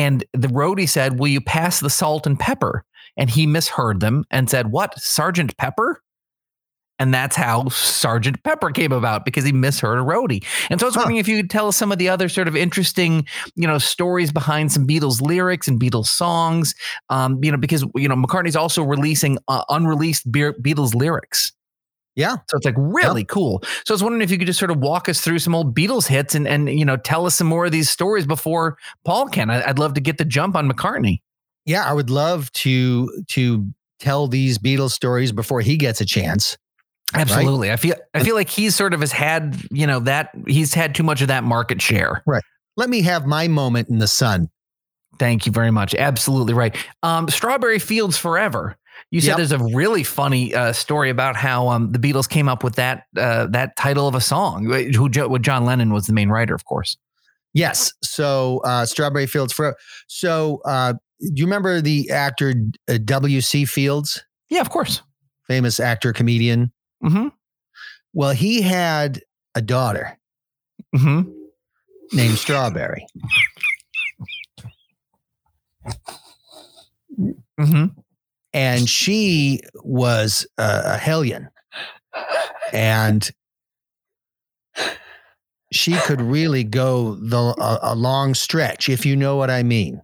[0.01, 2.85] and the roadie said, "Will you pass the salt and pepper?"
[3.17, 6.01] And he misheard them and said, "What, Sergeant Pepper?"
[6.99, 10.45] And that's how Sergeant Pepper came about because he misheard a roadie.
[10.69, 11.01] And so I was Huh.
[11.01, 13.79] wondering if you could tell us some of the other sort of interesting, you know,
[13.79, 16.75] stories behind some Beatles lyrics and Beatles songs.
[17.09, 21.53] Um, you know, because you know McCartney's also releasing uh, unreleased Be- Beatles lyrics.
[22.21, 22.37] Yeah.
[22.49, 23.63] So it's like really cool.
[23.85, 25.75] So I was wondering if you could just sort of walk us through some old
[25.75, 29.29] Beatles hits and and you know tell us some more of these stories before Paul
[29.29, 29.51] can.
[29.51, 31.21] I, I'd love to get the jump on McCartney.
[31.65, 33.67] Yeah, I would love to to
[33.99, 36.57] tell these Beatles stories before he gets a chance.
[37.15, 37.73] Absolutely.
[37.73, 40.95] I feel I feel like he's sort of has had, you know, that he's had
[40.95, 42.23] too much of that market share.
[42.27, 42.43] Right.
[42.77, 44.49] Let me have my moment in the sun.
[45.19, 45.95] Thank you very much.
[45.95, 46.75] Absolutely right.
[47.03, 48.77] Um, Strawberry Fields Forever.
[49.11, 49.37] You said Yep.
[49.39, 53.05] there's a really funny uh, story about how um, the Beatles came up with that
[53.17, 54.65] uh, that title of a song.
[54.95, 56.97] Who Jo- what John Lennon was the main writer, of course.
[57.53, 57.93] Yes.
[58.03, 59.77] So uh, Strawberry Fields Forever.
[60.07, 62.55] So uh, do you remember the actor
[62.89, 63.65] uh, W.C.
[63.65, 65.03] Fields, Yeah, of course.
[65.49, 66.73] famous actor comedian?
[67.03, 67.29] hmm
[68.13, 69.21] Well, he had
[69.55, 70.17] a daughter
[70.95, 71.23] hmm
[72.13, 73.07] named Strawberry.
[77.59, 77.85] hmm
[78.53, 81.49] and she was a, a hellion.
[82.73, 83.29] And
[85.73, 90.03] she could really go the a, a long stretch if you know what i mean.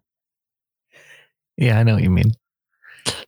[1.56, 2.32] Yeah, I know what you mean.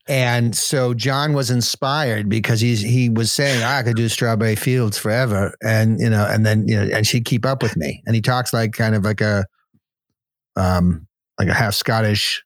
[0.08, 4.56] and so john was inspired because he's he was saying "Ah, i could do strawberry
[4.56, 5.54] fields forever.
[5.62, 8.02] And you know and then you know and she'd keep up with me.
[8.06, 9.44] And he talks like kind of like a
[10.56, 11.06] um
[11.38, 12.42] like a half scottish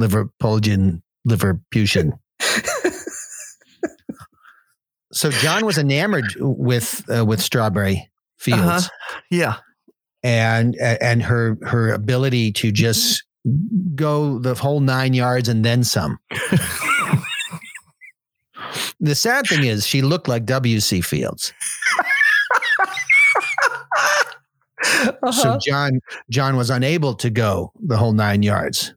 [0.00, 2.12] liverpudlian liverputian
[5.12, 9.20] so John was enamored with uh, with Strawberry Fields Uh-huh.
[9.30, 9.56] Yeah.
[10.22, 13.24] and and her her ability to just
[13.94, 16.18] go the whole nine yards and then some.
[19.00, 21.00] the sad thing is, she looked like W.C.
[21.00, 21.52] Fields.
[24.84, 25.32] Uh-huh.
[25.32, 28.94] So John John was unable to go the whole nine yards.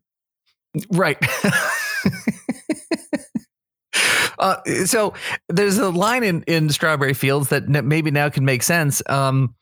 [0.91, 1.17] Right.
[4.40, 5.14] uh, so
[5.50, 9.02] there's a line in, in Strawberry Fields that maybe now can make sense.
[9.08, 9.56] Um,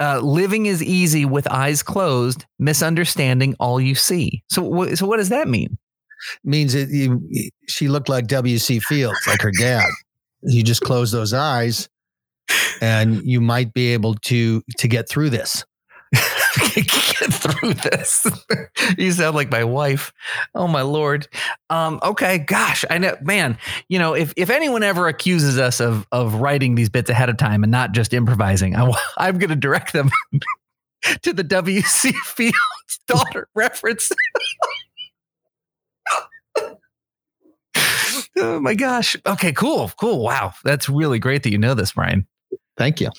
[0.00, 4.42] uh, living is easy with eyes closed, misunderstanding all you see.
[4.50, 5.78] So, so what does that mean?
[6.42, 7.20] Means that you,
[7.68, 8.80] she looked like W.C.
[8.80, 9.88] Fields, like her dad.
[10.42, 11.88] You just close those eyes,
[12.80, 15.64] and you might be able to to get through this.
[17.20, 18.26] get through this.
[18.98, 20.12] you sound like my wife.
[20.54, 21.28] Oh my lord.
[21.70, 23.58] Um, okay, gosh, I know, man.
[23.88, 27.36] You know, if if anyone ever accuses us of of writing these bits ahead of
[27.36, 30.10] time and not just improvising, I, I'm going to direct them
[31.22, 32.12] to the W.C.
[32.24, 32.54] Fields
[33.06, 34.10] daughter reference.
[38.36, 39.16] oh my gosh.
[39.26, 40.22] Okay, cool, cool.
[40.22, 42.26] Wow, that's really great that you know this, Brian.
[42.76, 43.10] Thank you.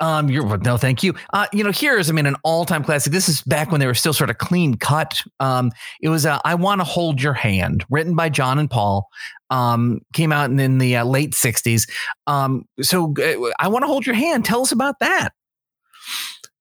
[0.00, 1.14] Um, you're no, thank you.
[1.32, 3.12] Uh, you know, here's I mean, an all-time classic.
[3.12, 5.20] This is back when they were still sort of clean cut.
[5.40, 9.08] Um, it was uh, "I Want to Hold Your Hand," written by John and Paul.
[9.50, 11.88] Um, came out in, in the uh, late '60s.
[12.26, 14.46] Um, so uh, I want to hold your hand.
[14.46, 15.30] Tell us about that.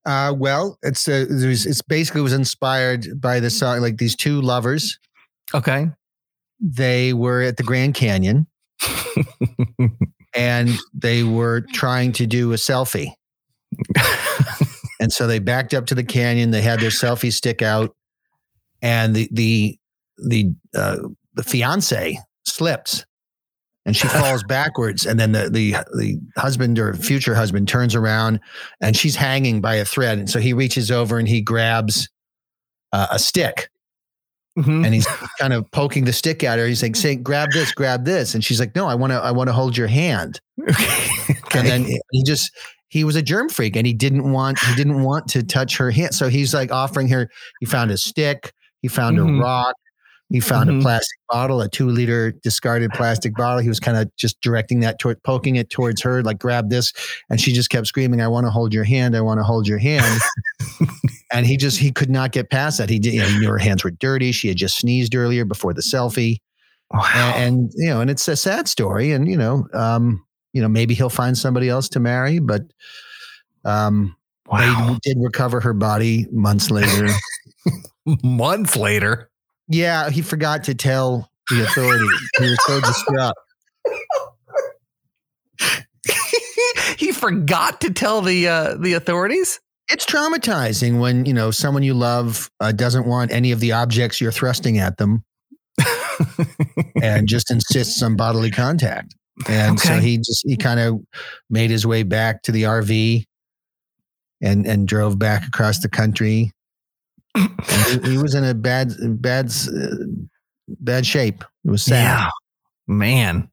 [0.06, 5.00] Uh, well, it's uh, it's basically was inspired by the song, like these two lovers.
[5.54, 5.90] Okay.
[6.60, 8.48] They were at the Grand Canyon,
[10.36, 13.14] and they were trying to do a selfie
[15.00, 16.52] and so they backed up to the canyon.
[16.52, 17.96] They had their selfie stick out,
[18.82, 19.80] and the the
[20.18, 20.98] the uh,
[21.34, 23.06] the fiance slips,
[23.86, 25.06] and she falls backwards.
[25.06, 28.40] And then the the the husband or future husband turns around,
[28.82, 30.18] and she's hanging by a thread.
[30.18, 32.10] And so he reaches over and he grabs
[32.92, 33.70] uh, a stick.
[34.58, 34.84] Mm-hmm.
[34.84, 35.08] And he's
[35.40, 36.68] kind of poking the stick at her.
[36.68, 39.32] He's like, "Say, grab this, grab this," and she's like, "No, I want to, I
[39.32, 41.60] want to hold your hand." okay.
[41.60, 42.52] And then he just
[42.90, 45.92] he was a germ freak and he didn't want he didn't want to touch her
[45.92, 46.14] hand.
[46.14, 47.30] So he's like offering her.
[47.60, 48.54] He found a stick.
[48.82, 49.40] He found mm-hmm.
[49.40, 49.76] a rock.
[50.32, 50.80] He found mm-hmm.
[50.80, 53.62] a plastic bottle, a two liter discarded plastic bottle.
[53.62, 56.94] He was kind of just directing that toward, poking it towards her, like grab this,
[57.32, 59.16] and she just kept screaming, "I want to hold your hand.
[59.16, 60.22] I want to hold your hand."
[61.34, 62.92] and he just he could not get past that.
[62.92, 63.16] He did.
[63.16, 64.32] You know, he knew her hands were dirty.
[64.32, 66.38] She had just sneezed earlier before the selfie.
[66.92, 67.34] Wow.
[67.36, 69.12] And, and you know, and it's a sad story.
[69.12, 72.62] And you know, um, you know, maybe he'll find somebody else to marry, but
[73.66, 74.16] um,
[74.48, 74.98] wow.
[75.04, 77.10] they did recover her body months later.
[78.24, 79.30] months later.
[79.68, 82.10] Yeah, he forgot to tell the authorities.
[82.40, 83.36] he was so distraught.
[86.98, 89.60] he forgot to tell the uh, the authorities.
[89.92, 94.20] It's traumatizing when you know someone you love uh, doesn't want any of the objects
[94.22, 95.24] you're thrusting at them,
[97.02, 99.16] and just insists on bodily contact.
[99.48, 99.88] And okay.
[99.88, 101.00] so he just he kind of
[101.50, 103.24] made his way back to the RV
[104.42, 106.52] and and drove back across the country.
[107.38, 109.52] he, he, was in a bad bad
[110.68, 111.44] bad shape.
[111.64, 112.04] It was sad.
[112.04, 112.30] Yeah.
[112.88, 113.50] Man,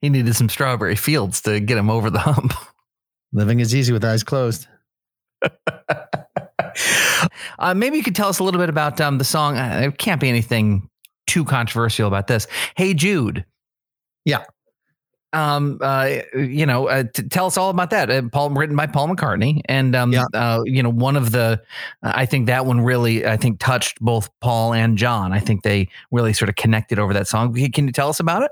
[0.00, 2.52] he needed some strawberry fields to get him over the hump.
[3.32, 4.68] Living is easy with eyes closed.
[7.58, 9.56] uh, maybe you could tell us a little bit about um, the song.
[9.56, 10.88] Uh, it can't be anything
[11.26, 12.46] too controversial about this.
[12.76, 13.44] Hey Jude.
[14.24, 14.44] Yeah
[15.36, 18.10] um, uh, you know, uh, t- tell us all about that.
[18.10, 20.24] Uh, Paul, written by Paul McCartney, and um, yeah.
[20.32, 21.62] uh, you know, one of the,
[22.02, 25.34] I think that one really, I think, touched both Paul and John.
[25.34, 27.52] I think they really sort of connected over that song.
[27.52, 28.50] Can you tell us about it?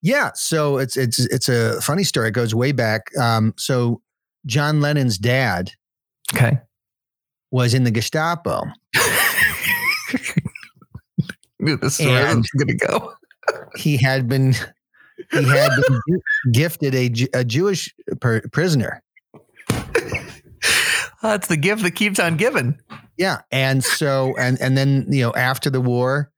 [0.00, 2.28] Yeah, so it's it's it's a funny story.
[2.28, 3.02] It goes way back.
[3.18, 4.00] Um, so
[4.46, 5.72] John Lennon's dad,
[6.34, 6.58] okay,
[7.50, 8.64] was in the Gestapo.
[11.60, 13.12] Knew this story was going to go.
[13.76, 14.54] he had been
[15.32, 16.20] he had been
[16.52, 19.02] gifted a, a Jewish per, prisoner.
[21.22, 22.78] That's the gift that keeps on giving.
[23.16, 26.30] Yeah, and so and and then you know after the war,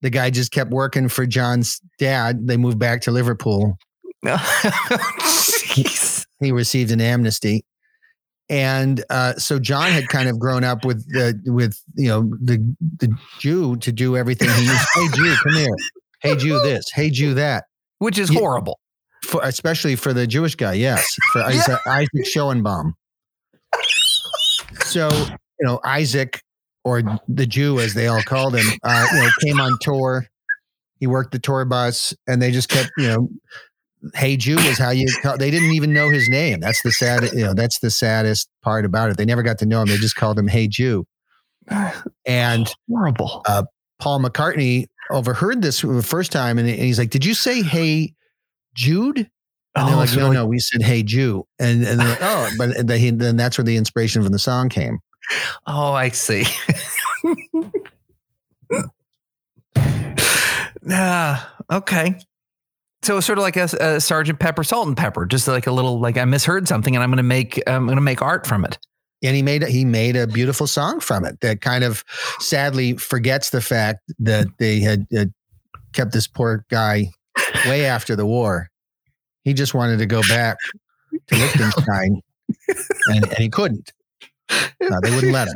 [0.00, 2.46] the guy just kept working for John's dad.
[2.46, 3.78] They moved back to Liverpool.
[5.64, 5.86] he,
[6.40, 7.64] he received an amnesty,
[8.48, 12.58] and uh, so John had kind of grown up with the with you know the
[12.98, 14.86] the Jew to do everything he used.
[14.94, 15.76] hey Jew, come here.
[16.20, 16.84] Hey Jew, this.
[16.92, 17.64] Hey Jew, that
[18.02, 18.78] which is horrible.
[19.28, 21.46] For, especially for the Jewish guy, yes, for yeah.
[21.46, 22.94] Isaac, Isaac Schoenbaum.
[24.84, 26.42] So you know Isaac,
[26.84, 30.26] or the Jew as they all called him, uh, you know, came on tour.
[30.98, 33.28] He worked the tour bus, and they just kept, you know,
[34.14, 35.06] "Hey Jew" was how you.
[35.22, 36.58] Call, they didn't even know his name.
[36.58, 39.16] That's the sad, you know, that's the saddest part about it.
[39.16, 39.88] They never got to know him.
[39.88, 41.06] They just called him "Hey Jew."
[42.26, 43.42] And horrible.
[43.46, 43.64] Uh,
[44.00, 48.14] Paul McCartney overheard this for the first time, and he's like, "Did you say hey,
[48.74, 49.30] Jude?"
[49.74, 52.22] And they're oh, like, "No, like, no, we said hey, Jew." And and they're like,
[52.22, 54.98] "Oh," but the, then that's where the inspiration from the song came.
[55.66, 56.44] Oh, I see.
[60.90, 62.16] Ah, uh, okay.
[63.02, 65.72] So it's sort of like a, a Sergeant Pepper, Salt and Pepper, just like a
[65.72, 68.48] little like I misheard something, and I'm going to make I'm going to make art
[68.48, 68.78] from it
[69.22, 72.04] and he made he made a beautiful song from it that kind of
[72.38, 75.06] sadly forgets the fact that they had,
[75.92, 77.10] kept this poor guy
[77.66, 78.70] way after the war.
[79.44, 80.56] He just wanted to go back
[81.26, 82.22] to Liechtenstein,
[83.08, 83.92] and, and he couldn't.
[84.80, 85.54] No, they wouldn't let him.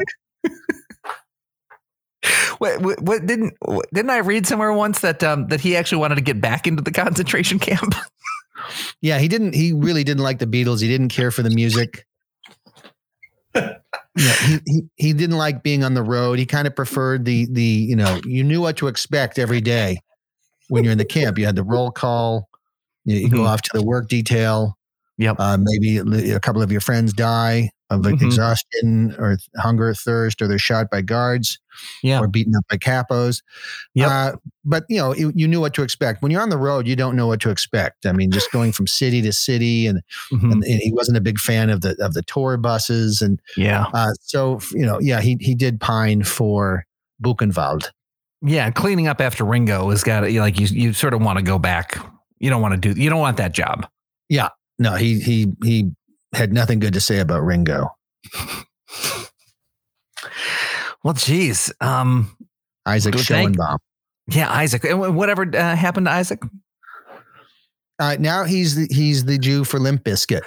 [2.59, 3.55] What, what, what didn't
[3.93, 6.83] didn't I read somewhere once that um, that he actually wanted to get back into
[6.83, 7.95] the concentration camp?
[9.01, 9.55] Yeah, he didn't.
[9.55, 10.81] He really didn't like the Beatles.
[10.81, 12.07] He didn't care for the music.
[14.17, 16.39] Yeah, he, he he didn't like being on the road.
[16.39, 19.99] He kind of preferred the the you know you knew what to expect every day
[20.69, 21.39] when you're in the camp.
[21.39, 22.49] You had the roll call.
[23.05, 23.49] You, you go Mhm.
[23.49, 24.77] off to the work detail.
[25.19, 25.37] Yep.
[25.39, 25.99] Uh, maybe
[26.31, 28.27] a couple of your friends die of like Mhm.
[28.27, 31.59] exhaustion or hunger, thirst, or they're shot by guards
[32.03, 32.19] Yeah.
[32.21, 33.43] or beaten up by capos.
[33.95, 34.09] Yep.
[34.11, 34.33] Uh,
[34.65, 36.23] but you know, you, you knew what to expect.
[36.23, 38.05] When you're on the road, you don't know what to expect.
[38.07, 40.01] I mean, just going from city to city, and,
[40.33, 40.53] Mhm.
[40.53, 43.87] and he wasn't a big fan of the of the tour buses, and yeah.
[43.95, 46.85] uh, so you know, yeah, he he did pine for
[47.23, 47.91] Buchenwald.
[48.43, 48.71] Yeah.
[48.71, 50.67] Cleaning up after Ringo has got to like you.
[50.67, 51.99] You sort of want to go back.
[52.39, 53.01] You don't want to do.
[53.01, 53.87] You don't want that job.
[54.29, 55.91] Yeah, no, he he he
[56.33, 57.89] had nothing good to say about Ringo.
[61.03, 61.73] Well, geez.
[61.81, 62.37] Um.
[62.87, 63.79] Isaac Schoenbaum.
[64.29, 64.85] Yeah, Isaac.
[64.85, 66.43] And Whatever uh, happened to Isaac?
[67.99, 70.43] Uh, now he's the, he's the Jew for Limp Bizkit.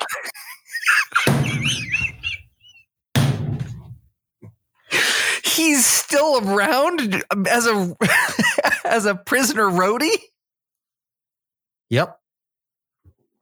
[5.43, 7.95] He's still around as a
[8.85, 10.15] as a prisoner roadie.
[11.89, 12.17] Yep.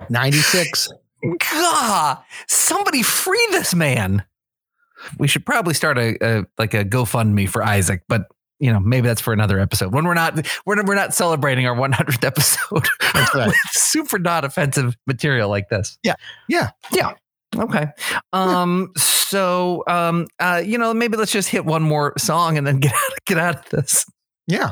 [0.10, 0.90] 96.
[1.24, 4.24] God, somebody free this man.
[5.18, 8.28] We should probably start a, a like a GoFundMe for Isaac, but
[8.60, 11.76] you know maybe that's for another episode when we're not we're, we're not celebrating our
[11.76, 13.48] 100th episode That's right.
[13.48, 16.00] with super not offensive material like this.
[16.04, 16.16] Yeah.
[16.48, 16.72] Yeah.
[16.92, 17.14] Yeah.
[17.56, 17.88] Okay.
[18.34, 18.92] Um.
[18.98, 20.28] So, um.
[20.40, 20.62] Uh.
[20.66, 23.26] You know, maybe let's just hit one more song and then get out.
[23.26, 24.06] Get out of this.
[24.48, 24.72] Yeah.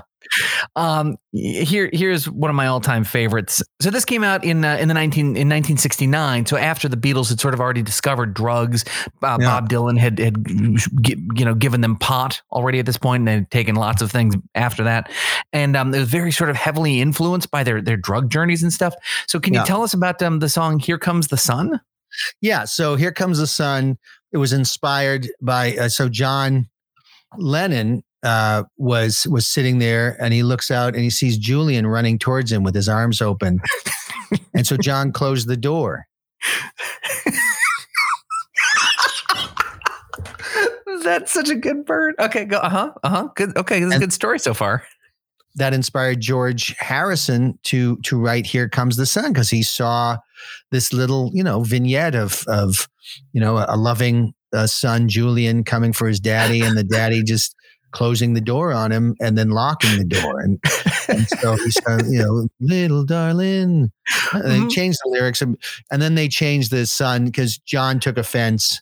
[0.76, 3.62] Um, here, here's one of my all-time favorites.
[3.82, 6.46] So this came out in uh, in the 19 in 1969.
[6.46, 8.84] So after the Beatles had sort of already discovered drugs,
[9.24, 9.48] uh, Yeah.
[9.48, 13.52] Bob Dylan had had you know given them pot already at this point, and they'd
[13.52, 15.12] taken lots of things after that,
[15.54, 18.72] and um, it was very sort of heavily influenced by their their drug journeys and
[18.74, 18.94] stuff.
[19.28, 19.62] So can Yeah.
[19.62, 21.80] you tell us about um the song "Here Comes the Sun"?
[22.42, 22.64] Yeah.
[22.66, 23.98] So here comes the sun.
[24.32, 26.70] It was inspired by uh, so John
[27.38, 32.18] Lennon uh, was was sitting there and he looks out and he sees Julian running
[32.20, 33.62] towards him with his arms open,
[34.54, 36.08] and so John closed the door.
[41.04, 42.16] That's such a good bird.
[42.20, 42.58] Okay, go.
[42.58, 42.92] Uh huh.
[43.04, 43.28] Uh huh.
[43.36, 43.56] Good.
[43.56, 44.84] Okay, this is a good story so far.
[45.58, 50.18] That inspired George Harrison to to write "Here Comes the Sun" because he saw
[50.72, 52.90] this little you know vignette of of
[53.34, 57.56] you know a loving uh, son Julian coming for his daddy and the daddy just
[57.92, 60.60] closing the door on him and then locking the door and,
[61.10, 63.90] and so he started you know little darling
[64.34, 64.70] and they Mhm.
[64.72, 65.58] changed the lyrics and,
[65.92, 68.82] and then they changed the son because John took offense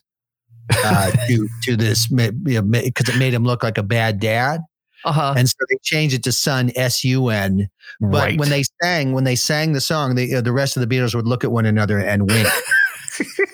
[0.84, 4.60] uh, to to this because it made him look like a bad dad
[5.04, 5.34] Uh huh.
[5.36, 7.68] and so they changed it to Sun S U N.
[8.00, 8.38] But Right.
[8.40, 11.14] when they sang, when they sang the song, the uh, the rest of the Beatles
[11.14, 12.48] would look at one another and wink.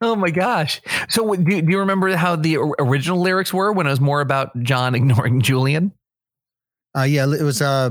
[0.00, 0.80] oh my gosh.
[1.08, 4.58] So do, do you remember how the original lyrics were when it was more about
[4.62, 5.92] John ignoring Julian?
[6.96, 7.90] uh, yeah, it was uh,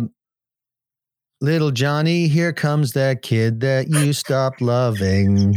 [1.41, 2.27] little Johnny.
[2.27, 5.55] Here comes that kid that you stopped loving.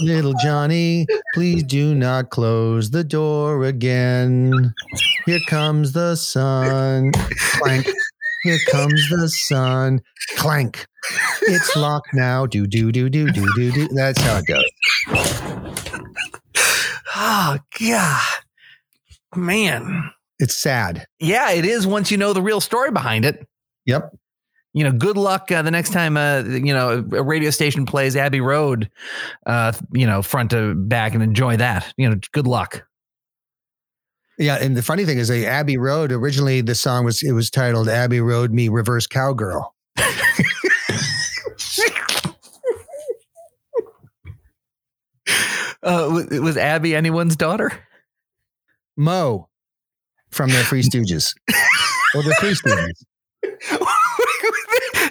[0.00, 4.74] little Johnny, please do not close the door again.
[5.26, 7.12] Here comes the sun.
[7.58, 7.88] Clank.
[8.42, 10.00] Here comes the sun.
[10.36, 10.86] Clank.
[11.42, 12.46] It's locked now.
[12.46, 13.88] Do do do do do do do.
[13.94, 14.64] That's how it goes.
[17.18, 18.22] Oh God.
[19.34, 20.10] Man.
[20.38, 21.06] It's sad.
[21.18, 23.46] Yeah, it is once you know the real story behind it.
[23.86, 24.14] Yep.
[24.74, 28.14] You know, good luck uh, the next time uh, you know a radio station plays
[28.14, 28.90] Abbey Road,
[29.46, 31.90] uh, you know, front to back, and enjoy that.
[31.96, 32.84] You know, good luck.
[34.38, 37.48] Yeah, and the funny thing is, a Abbey Road originally the song was it was
[37.48, 39.74] titled Abbey Road Me Reverse Cowgirl.
[45.86, 47.70] Uh, was, was Abby anyone's daughter?
[48.96, 49.48] Moe
[50.30, 51.32] from the Three Stooges.
[52.14, 53.04] or the Three Stooges.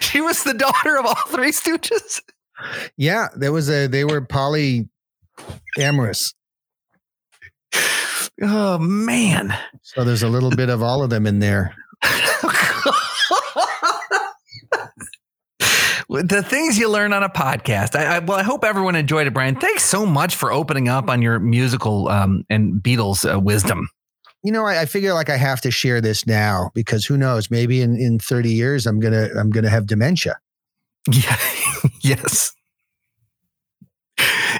[0.02, 2.20] she was the daughter of all three Stooges.
[2.96, 4.88] Yeah, there was a they were polyamorous.
[8.42, 9.56] Oh man.
[9.82, 11.74] So there's a little bit of all of them in there.
[16.22, 17.96] the things you learn on a podcast.
[17.96, 19.56] I, I, well, I hope everyone enjoyed it, Brian.
[19.56, 23.88] Thanks so much for opening up on your musical um, and Beatles uh, wisdom.
[24.42, 27.50] You know, I, I figure like I have to share this now because who knows?
[27.50, 30.38] Maybe in, in 30 years I'm gonna I'm gonna have dementia.
[31.10, 31.36] Yeah.
[32.00, 32.52] yes.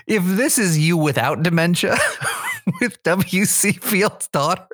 [0.07, 1.97] if this is you without dementia
[2.81, 3.73] with W.C.
[3.73, 4.67] Field's daughter,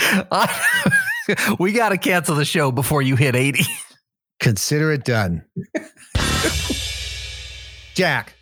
[0.00, 3.64] I, we got to cancel the show before you hit 80.
[4.40, 5.44] Consider it done.
[7.94, 8.34] Jack,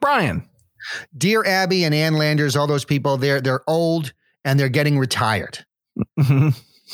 [0.00, 0.48] Brian.
[1.16, 4.12] dear Abby and Ann Landers, all those people, they're they're old
[4.44, 5.64] and they're getting retired.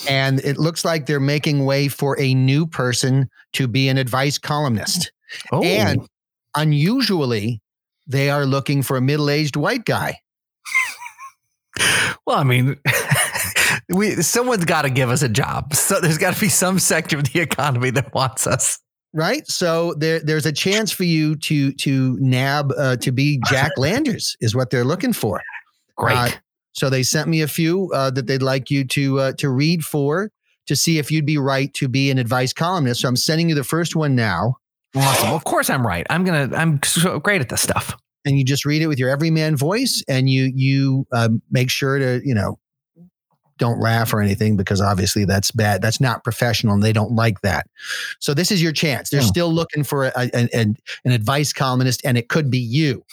[0.09, 4.39] And it looks like they're making way for a new person to be an advice
[4.39, 5.11] columnist.
[5.51, 6.07] Oh, And
[6.57, 7.61] unusually,
[8.07, 10.19] they are looking for a middle-aged white guy.
[12.27, 12.77] well, I mean,
[13.89, 15.75] we someone's got to give us a job.
[15.75, 18.79] So there's got to be some sector of the economy that wants us.
[19.15, 23.73] Right, so there, there's a chance for you to to nab uh, to be Jack
[23.79, 25.41] Landers is what they're looking for.
[25.97, 26.17] Great.
[26.17, 26.31] Uh,
[26.75, 29.83] So they sent me a few uh, that they'd like you to uh, to read
[29.83, 30.31] for
[30.67, 33.01] to see if you'd be right to be an advice columnist.
[33.01, 34.57] So I'm sending you the first one now,
[34.95, 35.31] awesome.
[35.31, 36.07] Of course, I'm right.
[36.11, 36.55] I'm gonna.
[36.55, 37.97] I'm so great at this stuff.
[38.27, 41.99] and you just read it with your everyman voice, and you you um, make sure
[41.99, 42.59] to you know
[43.59, 45.83] don't laugh or anything because obviously that's bad.
[45.83, 47.67] That's not professional, and they don't like that.
[48.21, 49.11] So this is your chance.
[49.11, 49.27] They're Yeah.
[49.27, 53.05] still looking for a, a, an an advice columnist, and it could be you.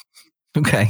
[0.58, 0.88] Okay.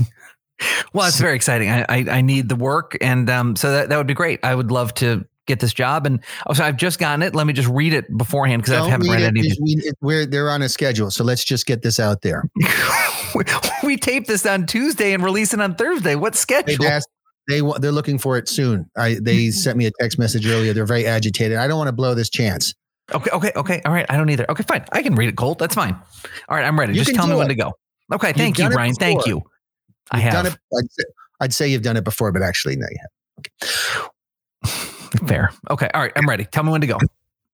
[0.94, 1.70] Well, it's very exciting.
[1.70, 4.40] I, I I need the work, and um, so that that would be great.
[4.44, 7.36] I would love to get this job, and oh, so I've just gotten it.
[7.36, 9.58] Let me just read it beforehand because I haven't read it, anything.
[9.84, 9.96] it.
[10.02, 12.44] We're they're on a schedule, so let's just get this out there.
[13.36, 13.44] we,
[13.84, 16.16] we tape this on Tuesday and release it on Thursday.
[16.16, 16.86] What schedule?
[16.86, 17.10] asked,
[17.48, 18.90] they they're looking for it soon.
[18.98, 19.52] I they mm-hmm.
[19.52, 20.74] sent me a text message earlier.
[20.74, 21.58] They're very agitated.
[21.58, 22.74] I don't want to blow this chance.
[23.14, 23.82] Okay, okay, okay.
[23.86, 24.06] All right.
[24.10, 24.50] I don't either.
[24.50, 24.84] Okay, fine.
[24.92, 25.60] I can read it cold.
[25.60, 25.94] That's fine.
[26.50, 26.94] All right, I'm ready.
[26.94, 27.74] You Just tell me do when to go.
[28.12, 28.96] Okay, thank you, it Brian.
[28.96, 29.42] Thank you.
[30.12, 30.34] I You've have.
[30.34, 30.58] done it.
[30.78, 31.04] I'd say,
[31.42, 32.98] I'd say you've done it before, but actually, no, you
[33.44, 34.10] haven't.
[34.66, 35.28] Okay.
[35.28, 35.52] Fair.
[35.70, 35.90] Okay.
[35.94, 36.12] All right.
[36.16, 36.46] I'm ready.
[36.46, 37.00] Tell me when to go.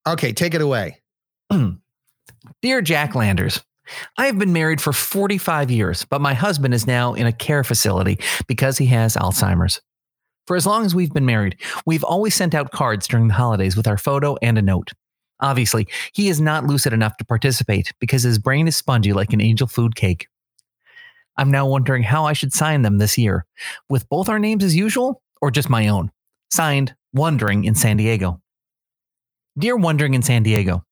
[0.07, 1.01] Okay, take it away.
[2.61, 3.61] Dear Jack Landers,
[4.17, 7.63] I have been married for 45 years, but my husband is now in a care
[7.63, 9.81] facility because he has Alzheimer's.
[10.47, 13.77] For as long as we've been married, we've always sent out cards during the holidays
[13.77, 14.91] with our photo and a note.
[15.39, 19.41] Obviously, he is not lucid enough to participate because his brain is spongy like an
[19.41, 20.27] angel food cake.
[21.37, 23.45] I'm now wondering how I should sign them this year,
[23.89, 26.11] with both our names as usual or just my own.
[26.51, 28.41] Signed, Wondering in San Diego.
[29.57, 30.85] Dear Wondering in San Diego,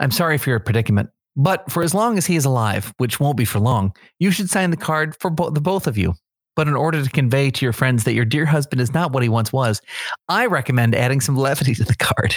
[0.00, 3.36] I'm sorry for your predicament, but for as long as he is alive, which won't
[3.36, 6.14] be for long, you should sign the card for bo- the both of you.
[6.54, 9.22] But in order to convey to your friends that your dear husband is not what
[9.22, 9.80] he once was,
[10.28, 12.36] I recommend adding some levity to the card.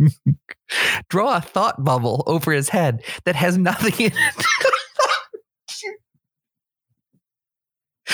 [1.10, 4.46] Draw a thought bubble over his head that has nothing in it.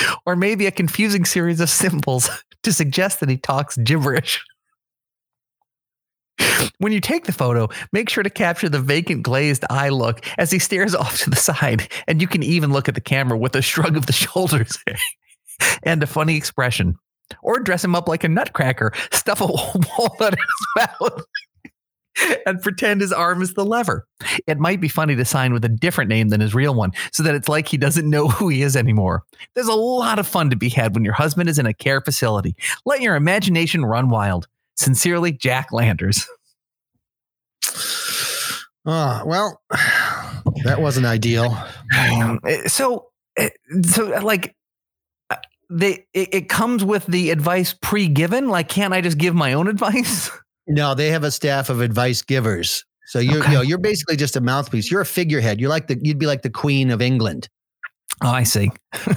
[0.27, 2.29] or maybe a confusing series of symbols
[2.63, 4.45] to suggest that he talks gibberish.
[6.79, 10.51] When you take the photo, make sure to capture the vacant glazed eye look as
[10.51, 13.57] he stares off to the side, and you can even look at the camera with
[13.57, 14.79] a shrug of the shoulders
[15.83, 16.97] and a funny expression.
[17.43, 19.47] Or dress him up like a nutcracker, stuff a
[19.99, 21.25] walnut in his mouth,
[22.47, 24.07] and pretend his arm is the lever.
[24.47, 27.23] It might be funny to sign with a different name than his real one, so
[27.25, 29.25] that it's like he doesn't know who he is anymore.
[29.55, 32.01] There's a lot of fun to be had when your husband is in a care
[32.01, 32.57] facility.
[32.87, 34.49] Let your imagination run wild.
[34.79, 36.27] Sincerely, Jack Landers.
[38.87, 39.61] Oh, well,
[40.65, 41.57] that wasn't ideal.
[41.95, 42.37] Uh,
[42.69, 43.09] So,
[43.41, 43.49] uh,
[43.83, 44.55] so like,
[45.31, 45.37] uh,
[45.71, 48.49] they it, it comes with the advice pre-given.
[48.49, 50.31] Like, can't I just give my own advice?
[50.67, 52.85] No, they have a staff of advice givers.
[53.07, 53.51] So you're Okay.
[53.53, 54.91] you know, you're basically just a mouthpiece.
[54.91, 55.61] You're a figurehead.
[55.61, 57.49] You're like the you'd be like the Queen of England.
[58.23, 58.71] Oh, I see.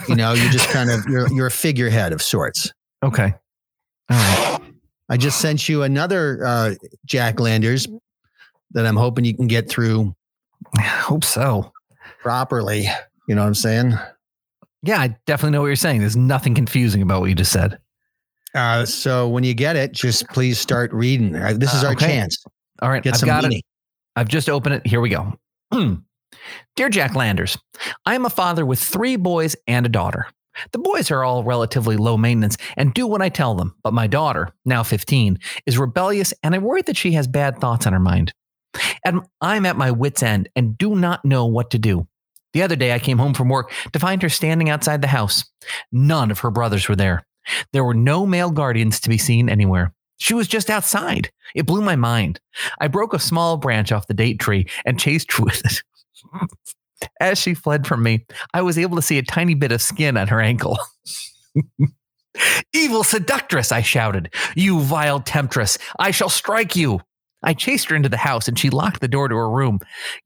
[0.08, 2.72] You know, you're just kind of you're you're a figurehead of sorts.
[3.04, 3.34] Okay.
[4.10, 4.60] All right.
[5.12, 6.74] I just sent you another uh,
[7.06, 7.88] Jack Landers
[8.72, 10.16] that I'm hoping you can get through
[10.76, 11.72] I hope so.
[12.22, 12.88] properly.
[13.28, 13.94] You know what I'm saying?
[14.84, 16.00] Yeah, I definitely know what you're saying.
[16.00, 17.78] There's nothing confusing about what you just said.
[18.56, 21.36] Uh, so when you get it, just please start reading.
[21.36, 22.08] Uh, This is Uh, our okay.
[22.08, 22.44] chance.
[22.82, 23.58] All right, Get I've some got money.
[23.58, 23.66] it.
[24.16, 24.88] I've just opened it.
[24.88, 25.34] Here we go.
[26.76, 27.58] Dear Jack Landers,
[28.06, 30.26] I am a father with three boys and a daughter.
[30.72, 34.08] The boys are all relatively low maintenance and do what I tell them, but my
[34.08, 38.00] daughter, now 15, is rebellious and I'm worried that she has bad thoughts on her
[38.00, 38.34] mind.
[39.06, 42.08] And I'm at my wits' end and do not know what to do.
[42.54, 45.46] The other day, I came home from work to find her standing outside the house.
[45.92, 47.26] None of her brothers were there.
[47.72, 49.94] There were no male guardians to be seen anywhere.
[50.18, 51.32] She was just outside.
[51.56, 52.40] It blew my mind.
[52.80, 55.82] I broke a small branch off the date tree and chased her with it.
[57.20, 60.18] As she fled from me, I was able to see a tiny bit of skin
[60.18, 60.78] on her ankle.
[62.74, 64.34] Evil seductress, I shouted.
[64.56, 67.02] You vile temptress, I shall strike you.
[67.44, 69.80] I chased her into the house and she locked the door to her room.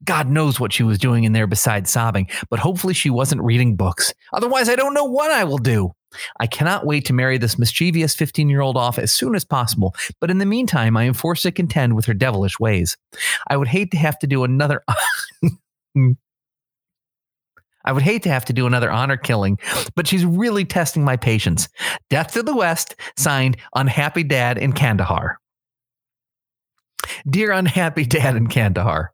[0.04, 3.74] God knows what she was doing in there besides sobbing, but hopefully she wasn't reading
[3.74, 4.12] books.
[4.34, 5.92] Otherwise, I don't know what I will do.
[6.40, 9.94] I cannot wait to marry this mischievous 15 year old off as soon as possible,
[10.20, 12.96] but in the meantime, I am forced to contend with her devilish ways.
[13.48, 14.82] I would hate to have to do another.
[15.96, 16.16] Mm.
[17.86, 19.58] I would hate to have to do another honor killing,
[19.94, 21.68] but she's really testing my patience.
[22.10, 25.38] Death to the West, signed Unhappy Dad in Kandahar.
[27.28, 29.12] Dear unhappy dad in Kandahar,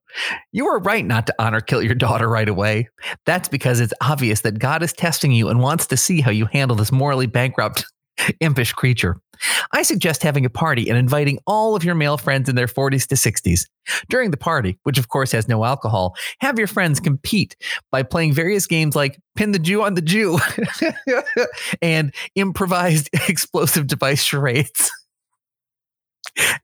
[0.50, 2.88] you were right not to honor kill your daughter right away.
[3.26, 6.46] That's because it's obvious that God is testing you and wants to see how you
[6.46, 7.84] handle this morally bankrupt,
[8.40, 9.20] impish creature.
[9.72, 13.07] I suggest having a party and inviting all of your male friends in their 40s
[13.09, 13.66] to 60s.
[14.09, 17.57] During the party, which of course has no alcohol, have your friends compete
[17.90, 20.38] by playing various games like Pin the Jew on the Jew
[21.82, 24.90] and improvised explosive device charades.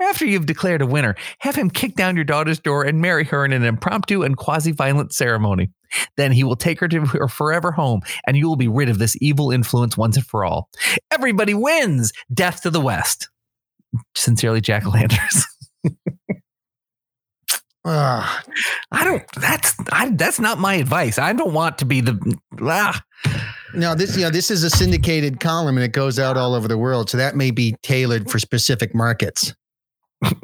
[0.00, 3.44] After you've declared a winner, have him kick down your daughter's door and marry her
[3.44, 5.70] in an impromptu and quasi violent ceremony.
[6.16, 8.98] Then he will take her to her forever home, and you will be rid of
[8.98, 10.68] this evil influence once and for all.
[11.10, 12.12] Everybody wins!
[12.32, 13.28] Death to the West.
[14.14, 15.46] Sincerely, Jack Landers.
[17.90, 18.42] Ah,
[18.90, 19.24] I don't.
[19.40, 21.18] That's I, that's not my advice.
[21.18, 22.38] I don't want to be the.
[22.60, 23.02] Ah.
[23.74, 26.68] No, this you know this is a syndicated column and it goes out all over
[26.68, 29.54] the world, so that may be tailored for specific markets.
[30.24, 30.40] I, You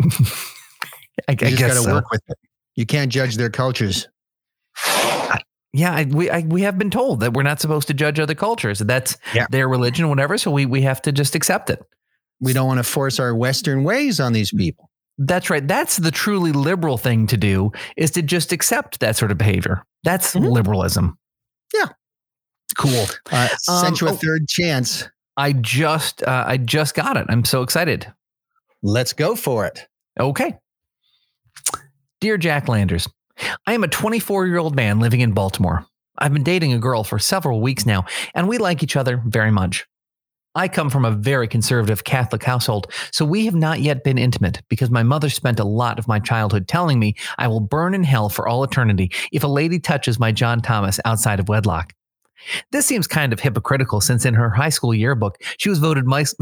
[1.28, 1.92] I just guess got to so.
[1.94, 2.38] work with it.
[2.76, 4.08] You can't judge their cultures.
[5.76, 8.34] Yeah, I, we I, we have been told that we're not supposed to judge other
[8.36, 8.78] cultures.
[8.78, 9.46] That's Yeah.
[9.50, 10.38] their religion, whatever.
[10.38, 11.82] So we we have to just accept it.
[12.40, 14.88] We don't want to force our Western ways on these people.
[15.18, 15.66] That's right.
[15.66, 19.82] That's the truly liberal thing to do is to just accept that sort of behavior.
[20.04, 20.50] That's Mhm.
[20.52, 21.18] liberalism.
[21.72, 21.88] Yeah.
[22.76, 23.06] Cool.
[23.30, 24.16] Uh, Um, sent you a oh.
[24.16, 25.08] third chance.
[25.36, 27.26] I just uh, I just got it.
[27.28, 28.12] I'm so excited.
[28.82, 29.86] Let's go for it.
[30.18, 30.54] Okay.
[32.20, 33.08] Dear Jack Landers,
[33.66, 35.86] I am a 24 year old man living in Baltimore.
[36.18, 38.04] I've been dating a girl for several weeks now,
[38.34, 39.84] and we like each other very much.
[40.56, 44.62] I come from a very conservative Catholic household, so we have not yet been intimate
[44.68, 48.04] because my mother spent a lot of my childhood telling me I will burn in
[48.04, 51.93] hell for all eternity if a lady touches my John Thomas outside of wedlock.
[52.72, 56.24] This seems kind of hypocritical since in her high school yearbook, she was voted my.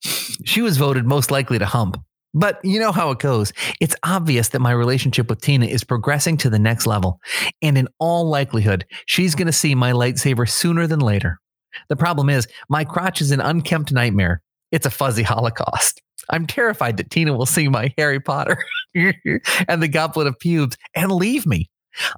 [0.00, 1.96] she was voted most likely to hump.
[2.32, 3.52] But you know how it goes.
[3.80, 7.20] It's obvious that my relationship with Tina is progressing to the next level.
[7.60, 11.40] And in all likelihood, she's going to see my lightsaber sooner than later.
[11.88, 14.42] The problem is, my crotch is an unkempt nightmare.
[14.70, 16.00] It's a fuzzy holocaust.
[16.28, 18.58] I'm terrified that Tina will see my Harry Potter
[18.94, 21.69] and the Goblet of Pubes and leave me.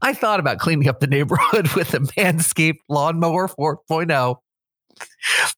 [0.03, 4.37] I thought about cleaning up the neighborhood with a Manscaped lawnmower 4.0.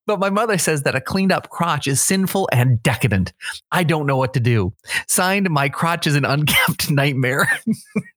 [0.06, 3.32] But my mother says that a cleaned up crotch is sinful and decadent.
[3.72, 4.72] I don't know what to do.
[5.08, 7.48] Signed, my crotch is an unkempt nightmare.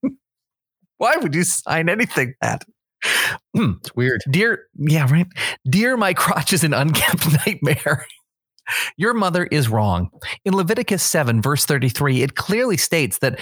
[0.98, 2.64] Why would you sign anything that?
[3.54, 3.72] Hmm.
[3.80, 4.22] It's weird.
[4.28, 5.26] Dear, yeah, right.
[5.68, 8.06] Dear, my crotch is an unkempt nightmare.
[8.96, 10.10] Your mother is wrong.
[10.44, 13.38] In Leviticus 7, verse 33, it clearly states that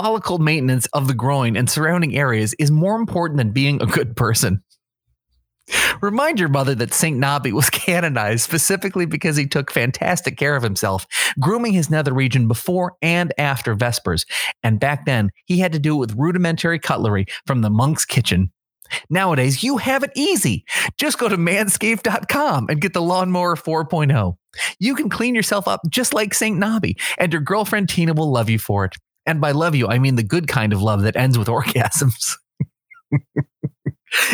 [0.00, 4.16] follicle maintenance of the groin and surrounding areas is more important than being a good
[4.16, 4.62] person.
[6.00, 7.22] Remind your mother that St.
[7.22, 11.06] Nabi was canonized specifically because he took fantastic care of himself,
[11.38, 14.24] grooming his nether region before and after Vespers.
[14.62, 18.52] And back then, he had to do it with rudimentary cutlery from the monk's kitchen.
[19.10, 20.64] Nowadays, you have it easy.
[20.98, 24.34] Just go to manscaped.com and get the lawnmower 4.0.
[24.78, 26.58] You can clean yourself up just like St.
[26.58, 28.96] Nabi, and your girlfriend Tina will love you for it.
[29.26, 32.34] And by love you, I mean the good kind of love that ends with orgasms.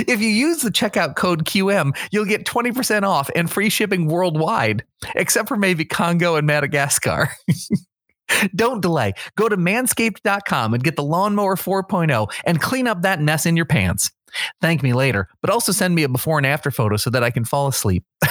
[0.06, 4.84] if you use the checkout code QM, you'll get 20% off and free shipping worldwide,
[5.14, 7.30] except for maybe Congo and Madagascar.
[8.54, 9.12] Don't delay.
[9.36, 13.66] Go to manscaped.com and get the lawnmower 4.0 and clean up that mess in your
[13.66, 14.10] pants.
[14.60, 17.30] Thank me later, but also send me a before and after photo so that I
[17.30, 18.04] can fall asleep.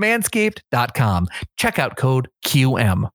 [0.00, 1.28] Manscaped.com.
[1.58, 3.10] Checkout code QM.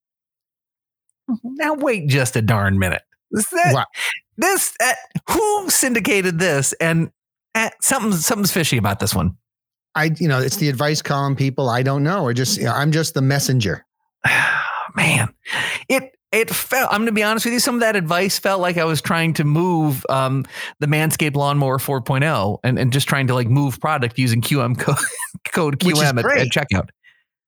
[1.44, 3.02] Now, wait just a darn minute.
[3.32, 3.86] That- Wow.
[4.38, 4.94] This, uh,
[5.30, 6.74] who syndicated this?
[6.74, 7.10] And
[7.56, 9.38] uh, something, something's fishy about this one.
[9.96, 11.70] I, you know, it's the advice column people.
[11.70, 12.22] I don't know.
[12.24, 13.86] Or just, you know, I'm just the messenger.
[14.96, 15.28] man
[15.90, 18.78] it it felt i'm gonna be honest with you some of that advice felt like
[18.78, 20.46] i was trying to move um,
[20.80, 24.96] the manscaped lawnmower 4.0 and, and just trying to like move product using qm code,
[25.52, 26.90] code qm at, at checkout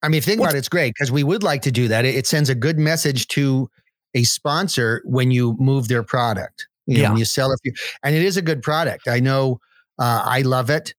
[0.04, 2.06] I mean, think What's- about it, it's great because we would like to do that.
[2.06, 3.70] It, it sends a good message to
[4.14, 6.68] a sponsor when you move their product.
[6.86, 7.10] You know, Yeah.
[7.10, 7.60] when you sell it,
[8.04, 9.08] and it is a good product.
[9.08, 9.60] I know.
[10.00, 10.94] Uh, I love it.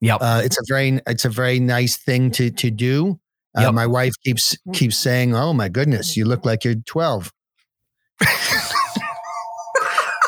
[0.00, 0.18] Yep.
[0.20, 3.20] Uh, it's a very, it's a very nice thing to to do,
[3.56, 3.74] Uh, Yep.
[3.74, 7.32] My wife keeps keeps saying, "Oh my goodness, you look like you're 12."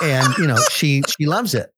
[0.03, 1.71] and you know, she she loves it.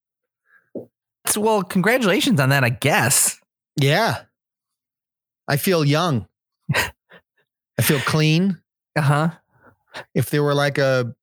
[1.27, 3.39] So, well, congratulations on that, I guess.
[3.77, 4.23] Yeah.
[5.49, 6.27] I feel young.
[6.75, 8.61] I feel clean.
[8.97, 9.31] Uh huh.
[10.15, 11.15] If there were like a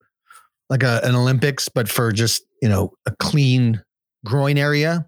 [0.69, 3.83] like a an Olympics, but for just, you know, a clean
[4.25, 5.07] groin area,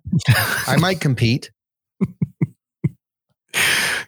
[0.67, 1.51] I might compete.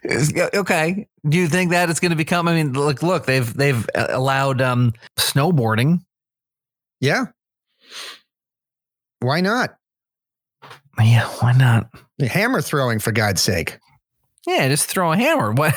[0.06, 1.08] okay.
[1.26, 2.48] Do you think that it's going to become?
[2.48, 6.00] I mean, look, look, they've they've uh, allowed um, snowboarding.
[7.00, 7.26] Yeah.
[9.20, 9.76] Why not?
[10.98, 11.88] Yeah, why not?
[12.20, 13.78] Hammer throwing, for God's sake.
[14.46, 15.52] Yeah, just throw a hammer.
[15.56, 15.74] What?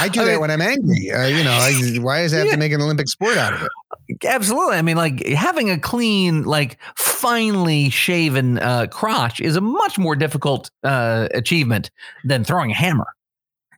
[0.00, 1.10] I do I that mean- when I'm angry.
[1.10, 2.52] Uh, you know, I, why does it have Yeah.
[2.52, 4.24] to make an Olympic sport out of it?
[4.26, 4.76] Absolutely.
[4.76, 10.14] I mean, like having a clean, like finely shaven uh, crotch is a much more
[10.16, 11.90] difficult uh, achievement
[12.24, 13.06] than throwing a hammer.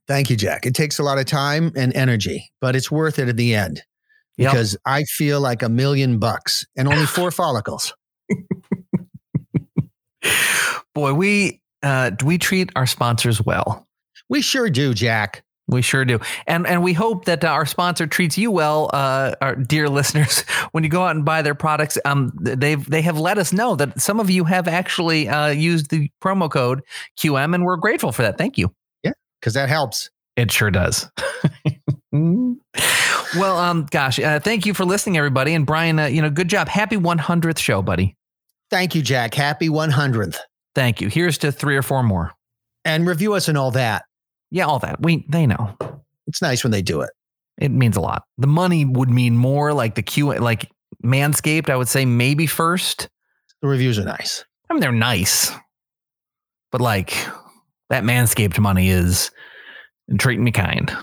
[0.06, 0.66] Thank you, Jack.
[0.66, 3.82] It takes a lot of time and energy, but it's worth it at the end
[4.36, 4.50] Yep.
[4.52, 7.94] because I feel like a million bucks and only four follicles.
[10.94, 13.86] Boy, we uh, we treat our sponsors well.
[14.28, 15.44] We sure do, Jack.
[15.66, 19.34] We sure do, and and we hope that uh, our sponsor treats you well, uh,
[19.40, 20.40] our dear listeners.
[20.72, 23.74] When you go out and buy their products, um, they've they have let us know
[23.76, 26.82] that some of you have actually uh, used the promo code
[27.18, 28.36] QM, and we're grateful for that.
[28.36, 28.74] Thank you.
[29.02, 30.10] Yeah, because that helps.
[30.36, 31.08] It sure does.
[32.12, 36.48] well, um, gosh, uh, thank you for listening, everybody, and Brian, uh, you know, good
[36.48, 36.68] job.
[36.68, 38.16] Happy 100th show, buddy.
[38.70, 39.34] Thank you, Jack.
[39.34, 40.38] Happy 100th.
[40.74, 41.08] Thank you.
[41.08, 42.32] Here's to three or four more.
[42.84, 44.04] And review us and all that.
[44.54, 45.02] Yeah, all that.
[45.02, 45.76] We they know.
[46.28, 47.10] It's nice when they do it.
[47.58, 48.22] It means a lot.
[48.38, 50.70] The money would mean more like the Q like
[51.04, 53.08] Manscaped, I would say maybe first.
[53.62, 54.44] The reviews are nice.
[54.70, 55.50] I mean, they're nice.
[56.70, 57.16] But like
[57.90, 59.32] that Manscaped money is
[60.18, 60.96] treating me kind.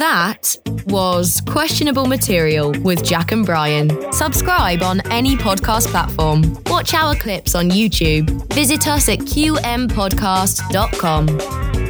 [0.00, 4.10] That was Questionable Material with Jack and Brian.
[4.14, 6.56] Subscribe on any podcast platform.
[6.68, 8.50] Watch our clips on YouTube.
[8.54, 11.89] Visit us at qmpodcast.com.